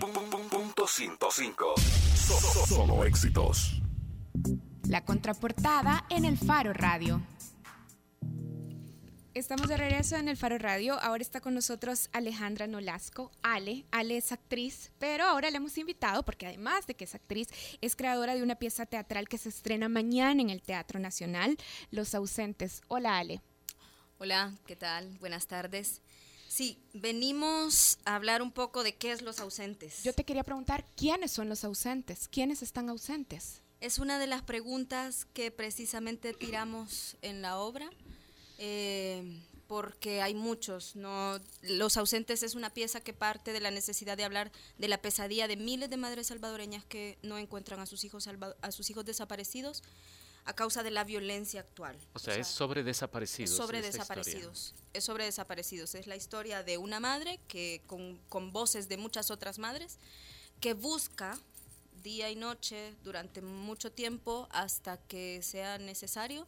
[0.50, 1.74] Punto 105.
[1.76, 3.80] So- so- Solo éxitos.
[4.88, 7.20] La contraportada en el Faro Radio.
[9.40, 11.00] Estamos de regreso en el Faro Radio.
[11.00, 13.32] Ahora está con nosotros Alejandra Nolasco.
[13.40, 17.48] Ale, Ale es actriz, pero ahora la hemos invitado porque además de que es actriz,
[17.80, 21.56] es creadora de una pieza teatral que se estrena mañana en el Teatro Nacional,
[21.90, 22.82] Los Ausentes.
[22.88, 23.40] Hola, Ale.
[24.18, 25.16] Hola, ¿qué tal?
[25.20, 26.02] Buenas tardes.
[26.46, 30.02] Sí, venimos a hablar un poco de qué es Los Ausentes.
[30.02, 32.28] Yo te quería preguntar, ¿quiénes son los ausentes?
[32.28, 33.62] ¿Quiénes están ausentes?
[33.80, 37.88] Es una de las preguntas que precisamente tiramos en la obra,
[38.60, 40.94] eh, porque hay muchos.
[40.94, 41.40] ¿no?
[41.62, 45.48] Los ausentes es una pieza que parte de la necesidad de hablar de la pesadilla
[45.48, 48.28] de miles de madres salvadoreñas que no encuentran a sus hijos,
[48.60, 49.82] a sus hijos desaparecidos
[50.44, 51.96] a causa de la violencia actual.
[52.14, 53.50] O sea, es sobre desaparecidos.
[53.50, 54.74] Es sobre desaparecidos.
[54.92, 55.94] Es sobre desaparecidos.
[55.94, 59.98] Es la historia de una madre que con, con voces de muchas otras madres
[60.60, 61.38] que busca
[62.02, 66.46] día y noche durante mucho tiempo hasta que sea necesario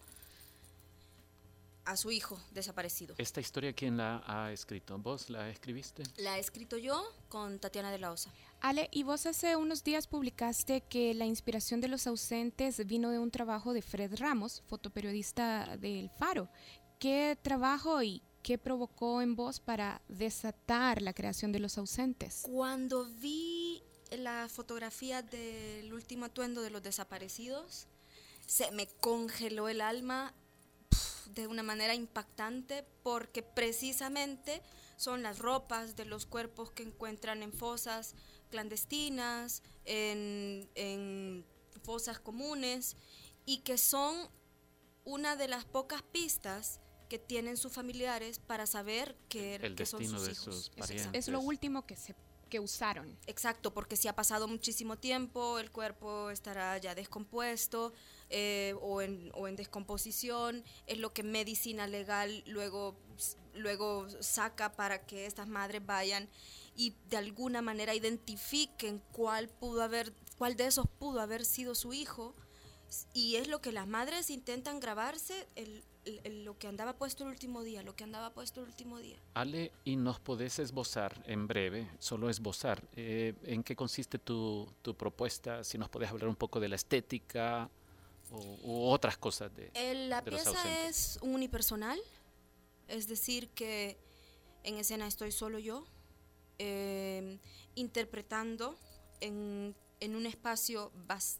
[1.84, 3.14] a su hijo desaparecido.
[3.18, 4.98] ¿Esta historia quién la ha escrito?
[4.98, 6.02] ¿Vos la escribiste?
[6.16, 8.32] La he escrito yo con Tatiana de la Osa.
[8.60, 13.18] Ale, y vos hace unos días publicaste que la inspiración de los ausentes vino de
[13.18, 16.48] un trabajo de Fred Ramos, fotoperiodista del Faro.
[16.98, 22.42] ¿Qué trabajo y qué provocó en vos para desatar la creación de los ausentes?
[22.42, 27.88] Cuando vi la fotografía del último atuendo de los desaparecidos,
[28.46, 30.34] se me congeló el alma
[31.30, 34.62] de una manera impactante porque precisamente
[34.96, 38.14] son las ropas de los cuerpos que encuentran en fosas
[38.50, 41.44] clandestinas, en,
[41.82, 42.96] fosas comunes
[43.44, 44.28] y que son
[45.04, 50.04] una de las pocas pistas que tienen sus familiares para saber que, el que son
[50.04, 50.44] sus de hijos.
[50.44, 51.08] sus parientes.
[51.12, 52.14] Es lo último que se
[52.52, 53.18] que usaron.
[53.26, 57.94] Exacto, porque si ha pasado muchísimo tiempo, el cuerpo estará ya descompuesto
[58.34, 62.96] eh, o, en, o, en, descomposición, es lo que medicina legal luego,
[63.54, 66.30] luego saca para que estas madres vayan
[66.74, 71.92] y de alguna manera identifiquen cuál pudo haber, cuál de esos pudo haber sido su
[71.92, 72.34] hijo.
[73.12, 75.84] Y es lo que las madres intentan grabarse, el,
[76.44, 79.18] lo que andaba puesto el último día, lo que andaba puesto el último día.
[79.34, 84.94] Ale, y nos podés esbozar en breve, solo esbozar, eh, en qué consiste tu, tu,
[84.94, 87.70] propuesta, si nos podés hablar un poco de la estética
[88.32, 89.70] o, u otras cosas de...
[90.08, 92.00] la pieza es unipersonal,
[92.88, 93.98] es decir, que
[94.64, 95.84] en escena estoy solo yo,
[96.58, 97.38] eh,
[97.74, 98.76] interpretando
[99.20, 100.92] en, en un espacio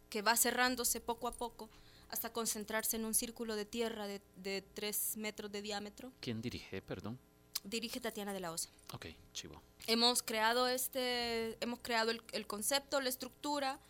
[0.09, 1.69] que va cerrándose poco a poco
[2.09, 6.13] hasta concentrarse en un círculo de tierra de, de tres metros de diámetro.
[6.21, 7.19] ¿Quién dirige, perdón?
[7.65, 8.71] Dirige Tatiana de la Osa.
[8.93, 9.63] Ok, chivo.
[9.87, 13.81] Hemos creado este, hemos creado el, el concepto, la estructura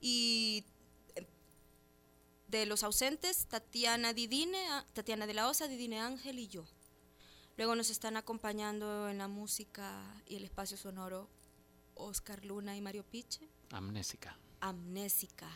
[0.00, 0.69] y eh,
[2.50, 4.58] de los ausentes, Tatiana Didine,
[4.92, 6.64] Tatiana de la Osa, Didine Ángel y yo.
[7.56, 11.28] Luego nos están acompañando en la música y el espacio sonoro
[11.94, 13.48] Oscar Luna y Mario Piche.
[13.70, 14.38] Amnésica.
[14.60, 15.48] Amnésica.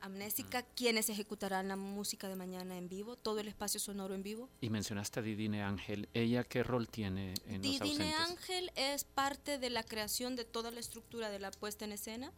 [0.00, 4.48] Amnésica, quienes ejecutarán la música de mañana en vivo, todo el espacio sonoro en vivo.
[4.60, 6.08] Y mencionaste a Didine Ángel.
[6.14, 8.14] ¿Ella qué rol tiene en Didine Los Ausentes?
[8.30, 12.32] Ángel es parte de la creación de toda la estructura de la puesta en escena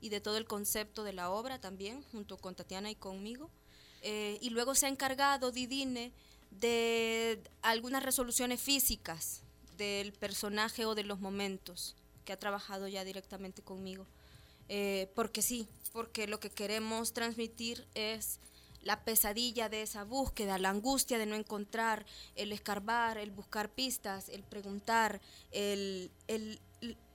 [0.00, 3.50] y de todo el concepto de la obra también, junto con Tatiana y conmigo.
[4.02, 6.12] Eh, y luego se ha encargado Didine
[6.50, 9.42] de algunas resoluciones físicas
[9.76, 14.06] del personaje o de los momentos que ha trabajado ya directamente conmigo.
[14.68, 18.40] Eh, porque sí, porque lo que queremos transmitir es
[18.82, 24.28] la pesadilla de esa búsqueda, la angustia de no encontrar, el escarbar, el buscar pistas,
[24.28, 25.20] el preguntar,
[25.50, 26.60] el, el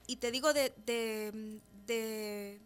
[0.06, 2.60] y te digo de, de, de,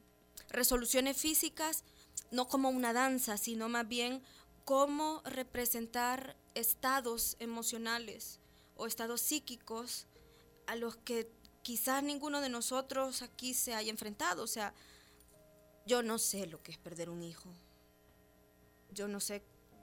[0.51, 1.85] resoluciones físicas,
[2.31, 4.23] no como una danza, sino más bien
[4.65, 8.41] cómo representar estados emocionales
[8.77, 10.07] o estados psíquicos
[10.67, 11.31] a los que
[11.63, 14.43] quizás ninguno de nosotros aquí se haya enfrentado.
[14.43, 14.75] O sea,
[15.87, 17.53] yo no sé lo que es perder un hijo.
[18.93, 19.43] Yo no sé,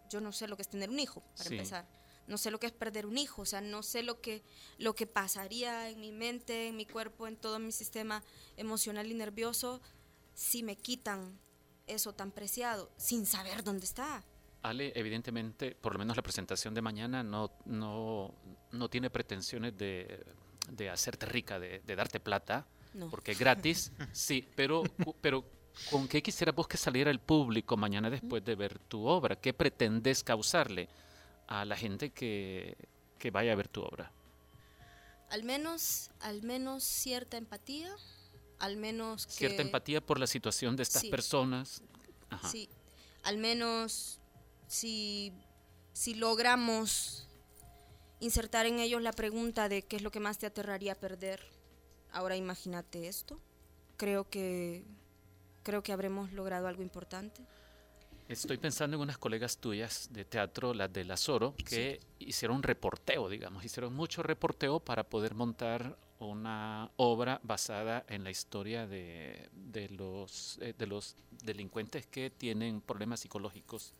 [0.09, 1.55] yo no sé lo que es tener un hijo, para Sí.
[1.55, 1.87] empezar.
[2.27, 4.43] No sé lo que es perder un hijo, o sea, no sé lo que,
[4.77, 8.21] lo que pasaría en mi mente, en mi cuerpo, en todo mi sistema
[8.57, 9.81] emocional y nervioso
[10.37, 11.39] si me quitan
[11.87, 14.23] eso tan preciado, sin saber dónde está.
[14.61, 18.33] Ale, evidentemente, por lo menos la presentación de mañana no, no,
[18.71, 20.23] no tiene pretensiones de,
[20.69, 23.09] de hacerte rica, de, de darte plata, No.
[23.09, 24.83] porque es gratis, sí, pero,
[25.21, 25.43] pero
[25.89, 29.37] ¿con qué quisieras vos que saliera el público mañana después de ver tu obra?
[29.37, 30.87] ¿Qué pretendes causarle
[31.47, 32.75] a la gente que,
[33.17, 34.11] que vaya a ver tu obra?
[35.29, 37.95] Al menos, al menos cierta empatía,
[38.59, 39.33] al menos que...
[39.33, 41.09] Cierta empatía por la situación de estas Sí.
[41.09, 41.81] personas.
[42.29, 42.49] Ajá.
[42.49, 42.69] Sí,
[43.23, 44.19] al menos
[44.67, 45.33] si,
[45.93, 47.27] si logramos
[48.19, 51.41] insertar en ellos la pregunta de qué es lo que más te aterraría perder.
[52.11, 53.39] Ahora imagínate esto.
[53.97, 54.83] Creo que
[55.63, 57.41] creo que habremos logrado algo importante.
[58.29, 63.29] Estoy pensando en unas colegas tuyas de teatro, las de Lazoro, que hicieron un reporteo,
[63.29, 69.89] digamos, hicieron mucho reporteo para poder montar una obra basada en la historia de, de
[69.89, 73.93] los, eh, de los delincuentes que tienen problemas psicológicos.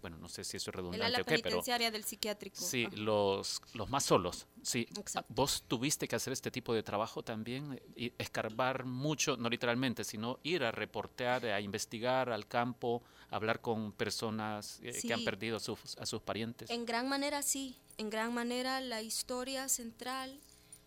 [0.00, 2.60] Bueno, no sé si eso es redundante o qué, pero penitenciaria del psiquiátrico.
[2.60, 2.96] sí, Ajá.
[2.96, 4.46] los, los más solos.
[4.62, 5.32] Sí, Exacto.
[5.34, 10.38] vos tuviste que hacer este tipo de trabajo también, y escarbar mucho, no literalmente, sino
[10.44, 15.60] ir a reportear, a investigar al campo, hablar con personas eh, que han perdido a
[15.60, 16.70] sus, a sus parientes.
[16.70, 20.38] En gran manera sí, en gran manera la historia central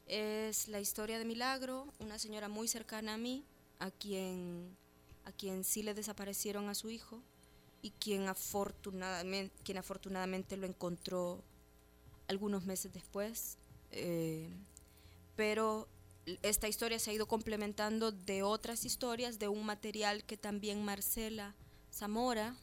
[0.09, 3.45] es la historia de Milagro, una señora muy cercana a mí,
[3.79, 4.75] a quien,
[5.25, 7.21] a quien sí le desaparecieron a su hijo
[7.81, 11.41] y quien afortunadamente, quien afortunadamente lo encontró
[12.27, 13.57] algunos meses después.
[13.91, 14.49] eh,
[15.35, 15.87] pero
[16.43, 21.55] esta historia se ha ido complementando de otras historias, de un material que también Marcela
[21.93, 22.55] Zamora,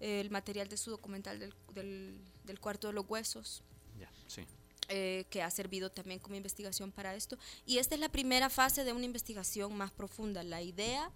[0.00, 3.62] el material de su documental del, del- del cuarto de los huesos,
[3.98, 4.44] Ya, sí.
[4.88, 7.38] Eh, que ha servido también como investigación para esto.
[7.66, 10.42] Y esta es la primera fase de una investigación más profunda.
[10.42, 11.10] La idea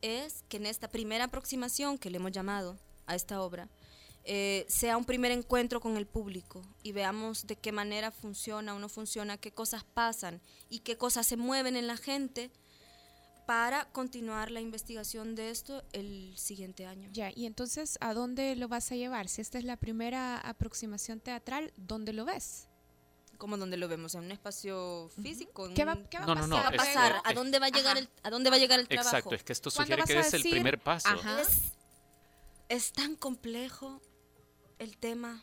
[0.00, 3.68] es que en esta primera aproximación que le hemos llamado a esta obra,
[4.24, 8.78] eh, sea un primer encuentro con el público y veamos de qué manera funciona o
[8.78, 12.52] no funciona, qué cosas pasan y qué cosas se mueven en la gente
[13.46, 17.10] para continuar la investigación de esto el siguiente año.
[17.12, 19.28] Ya, y entonces, ¿a dónde lo vas a llevar?
[19.28, 22.68] Si esta es la primera aproximación teatral, ¿dónde lo ves?
[23.42, 25.68] Como donde lo vemos, en un espacio físico.
[25.74, 27.12] ¿Qué va- qué va a No, no, no, ¿Qué va a es- pasar?
[27.16, 29.08] es- ¿A dónde va a llegar el, a dónde va a llegar el trabajo?
[29.16, 31.08] Exacto, es que esto ¿Cuándo sugiere que es el primer paso.
[31.08, 31.40] Ajá.
[31.40, 31.48] Es,
[32.68, 34.00] es tan complejo
[34.78, 35.42] el tema,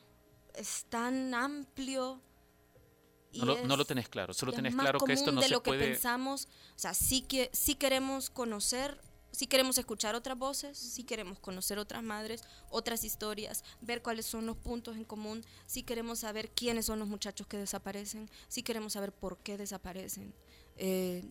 [0.54, 2.22] es tan amplio.
[3.34, 5.42] y No lo, no lo es- tenés claro, solo es tenés claro que esto no
[5.42, 5.90] de se lo que puede...
[5.90, 6.48] pensamos.
[6.78, 11.80] O sea, sí, que, sí queremos conocer, sí queremos escuchar otras voces, sí queremos conocer
[11.80, 16.86] otras madres, otras historias, ver cuáles son los puntos en común, sí queremos saber quiénes
[16.86, 20.34] son los muchachos que desaparecen, sí queremos saber por qué desaparecen.
[20.78, 21.24] eh,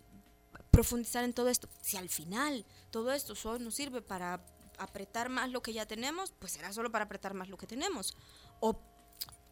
[0.71, 1.69] profundizar en todo esto.
[1.81, 4.45] Si al final todo esto solo nos sirve para
[4.79, 8.17] apretar más lo que ya tenemos, pues será solo para apretar más lo que tenemos.
[8.61, 8.79] O,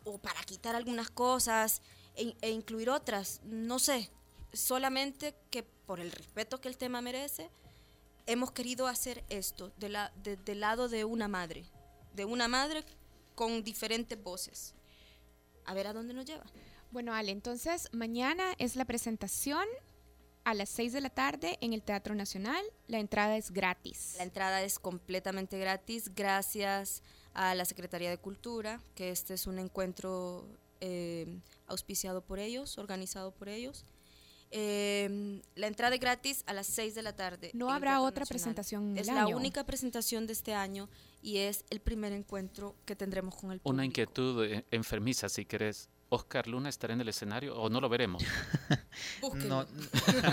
[0.05, 1.83] o para quitar algunas cosas
[2.15, 3.41] e, e incluir otras.
[3.45, 4.11] No sé.
[4.53, 7.51] Solamente que por el respeto que el tema merece,
[8.27, 11.65] hemos querido hacer esto de la, de- del lado de una madre.
[12.15, 12.85] De una madre
[13.35, 14.75] con diferentes voces.
[15.65, 16.45] A ver a dónde nos lleva.
[16.91, 19.67] Bueno, Ale, entonces mañana es la presentación
[20.45, 22.65] a las 6 de la tarde en el Teatro Nacional.
[22.87, 24.15] La entrada es gratis.
[24.17, 27.03] La entrada es completamente gratis gracias
[27.35, 30.47] a la Secretaría de Cultura, que este es un encuentro
[30.81, 33.85] eh, auspiciado por ellos, organizado por ellos.
[34.51, 37.51] Eh, la entrada es gratis a las 6 de la tarde.
[37.55, 38.29] No habrá otra Nacional.
[38.29, 39.37] presentación en Es el la año.
[39.37, 40.89] única presentación de este año
[41.23, 43.71] y es el primer encuentro que tendremos con el público.
[43.75, 45.89] Una inquietud eh, enfermiza, si querés.
[46.09, 48.23] ¿Oscar Luna estará en el escenario o no lo veremos?
[49.35, 49.67] No,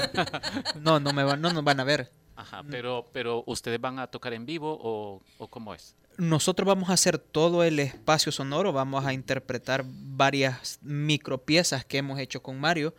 [0.80, 2.11] no, no, me van, no nos van a ver.
[2.36, 5.95] Ajá, pero, pero ¿ustedes van a tocar en vivo o, o cómo es?
[6.18, 12.20] Nosotros vamos a hacer todo el espacio sonoro, vamos a interpretar varias micropiezas que hemos
[12.20, 12.93] hecho con Mario,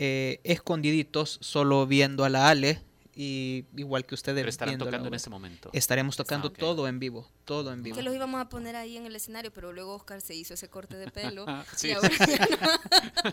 [0.00, 2.80] eh, escondiditos, solo viendo a la Ale,
[3.20, 4.42] y igual que ustedes.
[4.42, 5.70] Pero estarán viendo la tocando en ese momento.
[5.72, 7.96] Estaremos tocando Ah, todo en vivo, todo en vivo.
[7.96, 10.68] Que los íbamos a poner ahí en el escenario, pero luego Oscar se hizo ese
[10.68, 11.44] corte de pelo.
[11.76, 11.88] Sí.
[11.88, 13.28] y ahora ya no.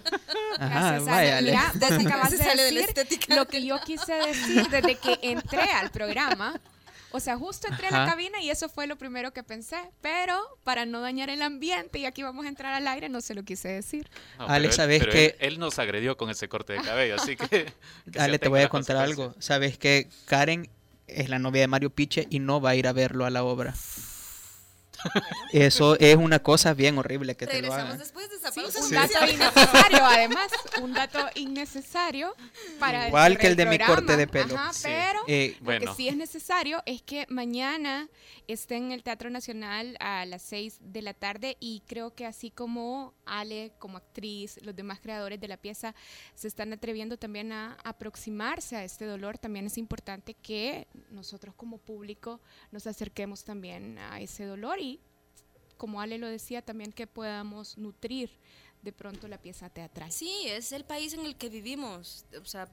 [0.59, 1.51] Ajá, vaya, Ale.
[1.51, 3.35] Mira, vos Se acabas de sale de la decir estética.
[3.35, 6.59] lo que yo quise decir desde que entré al programa.
[7.15, 8.11] O sea, justo entré a la Ajá.
[8.11, 9.77] cabina y eso fue lo primero que pensé.
[10.01, 13.33] Pero para no dañar el ambiente y aquí vamos a entrar al aire, no se
[13.33, 14.09] lo quise decir.
[14.37, 16.81] No, Ale, pero él- ¿sabes pero que- él, él nos agredió con ese corte de
[16.81, 17.47] cabello, así que...
[18.11, 19.33] que Ale, te voy a contar algo.
[19.39, 20.69] Sabes que Karen
[21.07, 23.43] es la novia de Mario Piche y no va a ir a verlo a la
[23.43, 23.73] obra.
[25.51, 27.97] Eso es una cosa bien horrible que te lo hagan.
[27.97, 28.79] después de esa Sí, pausa.
[28.79, 28.95] un Sí.
[28.95, 30.47] dato innecesario, además.
[30.81, 32.35] Un dato innecesario
[32.79, 34.55] para Igual que el de mi corte de pelo.
[34.55, 34.81] Ajá, Sí.
[34.83, 35.91] pero Eh, Lo Bueno.
[35.91, 38.09] que sí es necesario es que mañana
[38.47, 42.51] esté en el Teatro Nacional a las 6 de la tarde y creo que así
[42.51, 45.95] como Ale como actriz, los demás creadores de la pieza
[46.35, 51.77] se están atreviendo también a aproximarse a este dolor, también es importante que nosotros como
[51.79, 52.39] público
[52.71, 54.94] nos acerquemos también a ese dolor y
[55.85, 58.31] como Ale lo decía, también que podamos nutrir
[58.81, 60.11] de pronto la pieza teatral.
[60.11, 62.67] Sí, es el país en el que vivimos, o sea,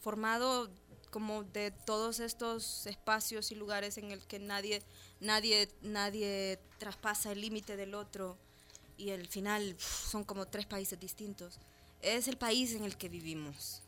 [0.00, 0.70] formado
[1.10, 4.82] como de todos estos espacios y lugares en el que nadie,
[5.20, 8.38] nadie, nadie traspasa el límite del otro.
[8.96, 11.60] y al final son como tres países distintos.
[12.00, 13.82] Es el país en el que vivimos.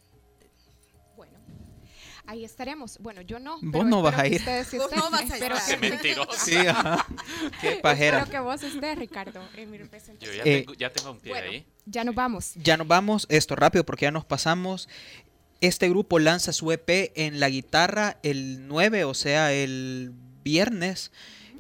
[2.31, 2.97] Ahí estaremos.
[2.99, 3.55] Bueno, yo no.
[3.61, 4.37] Vos pero no vas a ir.
[4.37, 5.01] ustedes sí Vos estén.
[5.01, 6.39] no vas a que- Qué mentirosa.
[6.45, 7.07] Sí, ajá.
[7.61, 8.19] Qué pajera.
[8.21, 10.37] Espero que vos estés, Ricardo, en mi Yo representación.
[10.37, 11.67] ya, Eh, tengo, ya tengo un pie Bueno, ahí.
[11.87, 12.53] ya nos vamos.
[12.55, 14.89] Ya nos vamos, esto rápido porque ya nos pasamos.
[15.61, 20.13] Este grupo lanza su EP en la guitarra el 9, o sea, el
[20.45, 21.11] viernes.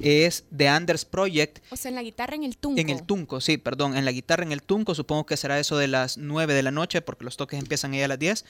[0.02, 1.58] Es The Anders Project.
[1.70, 2.80] O sea, en la guitarra en el tunco.
[2.80, 5.76] En el Tunco, sí, perdón, en la guitarra en el Tunco, supongo que será eso
[5.76, 8.46] de las 9 de la noche, porque los toques empiezan ahí a las 10.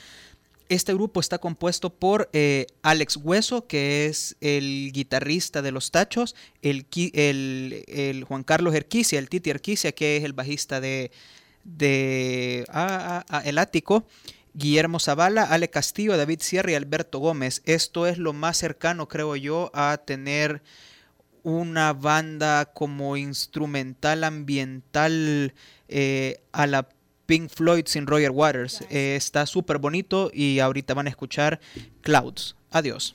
[0.70, 6.36] Este grupo está compuesto por eh, Alex Hueso, que es el guitarrista de Los Tachos,
[6.62, 11.10] el, Juan Carlos Erquicia, el Titi Erquicia, que es el bajista de,
[11.64, 14.06] de ah, ah, ah, El Ático,
[14.54, 17.62] Guillermo Zavala, Ale Castillo, David Sierra y Alberto Gómez.
[17.64, 20.62] Esto es lo más cercano, creo yo, a tener
[21.42, 25.52] una banda como instrumental ambiental
[25.88, 26.88] eh, a la
[27.30, 28.80] Pink Floyd sin Roger Waters.
[28.90, 31.60] Eh, está súper bonito y ahorita van a escuchar
[32.02, 32.56] Clouds.
[32.72, 33.14] Adiós.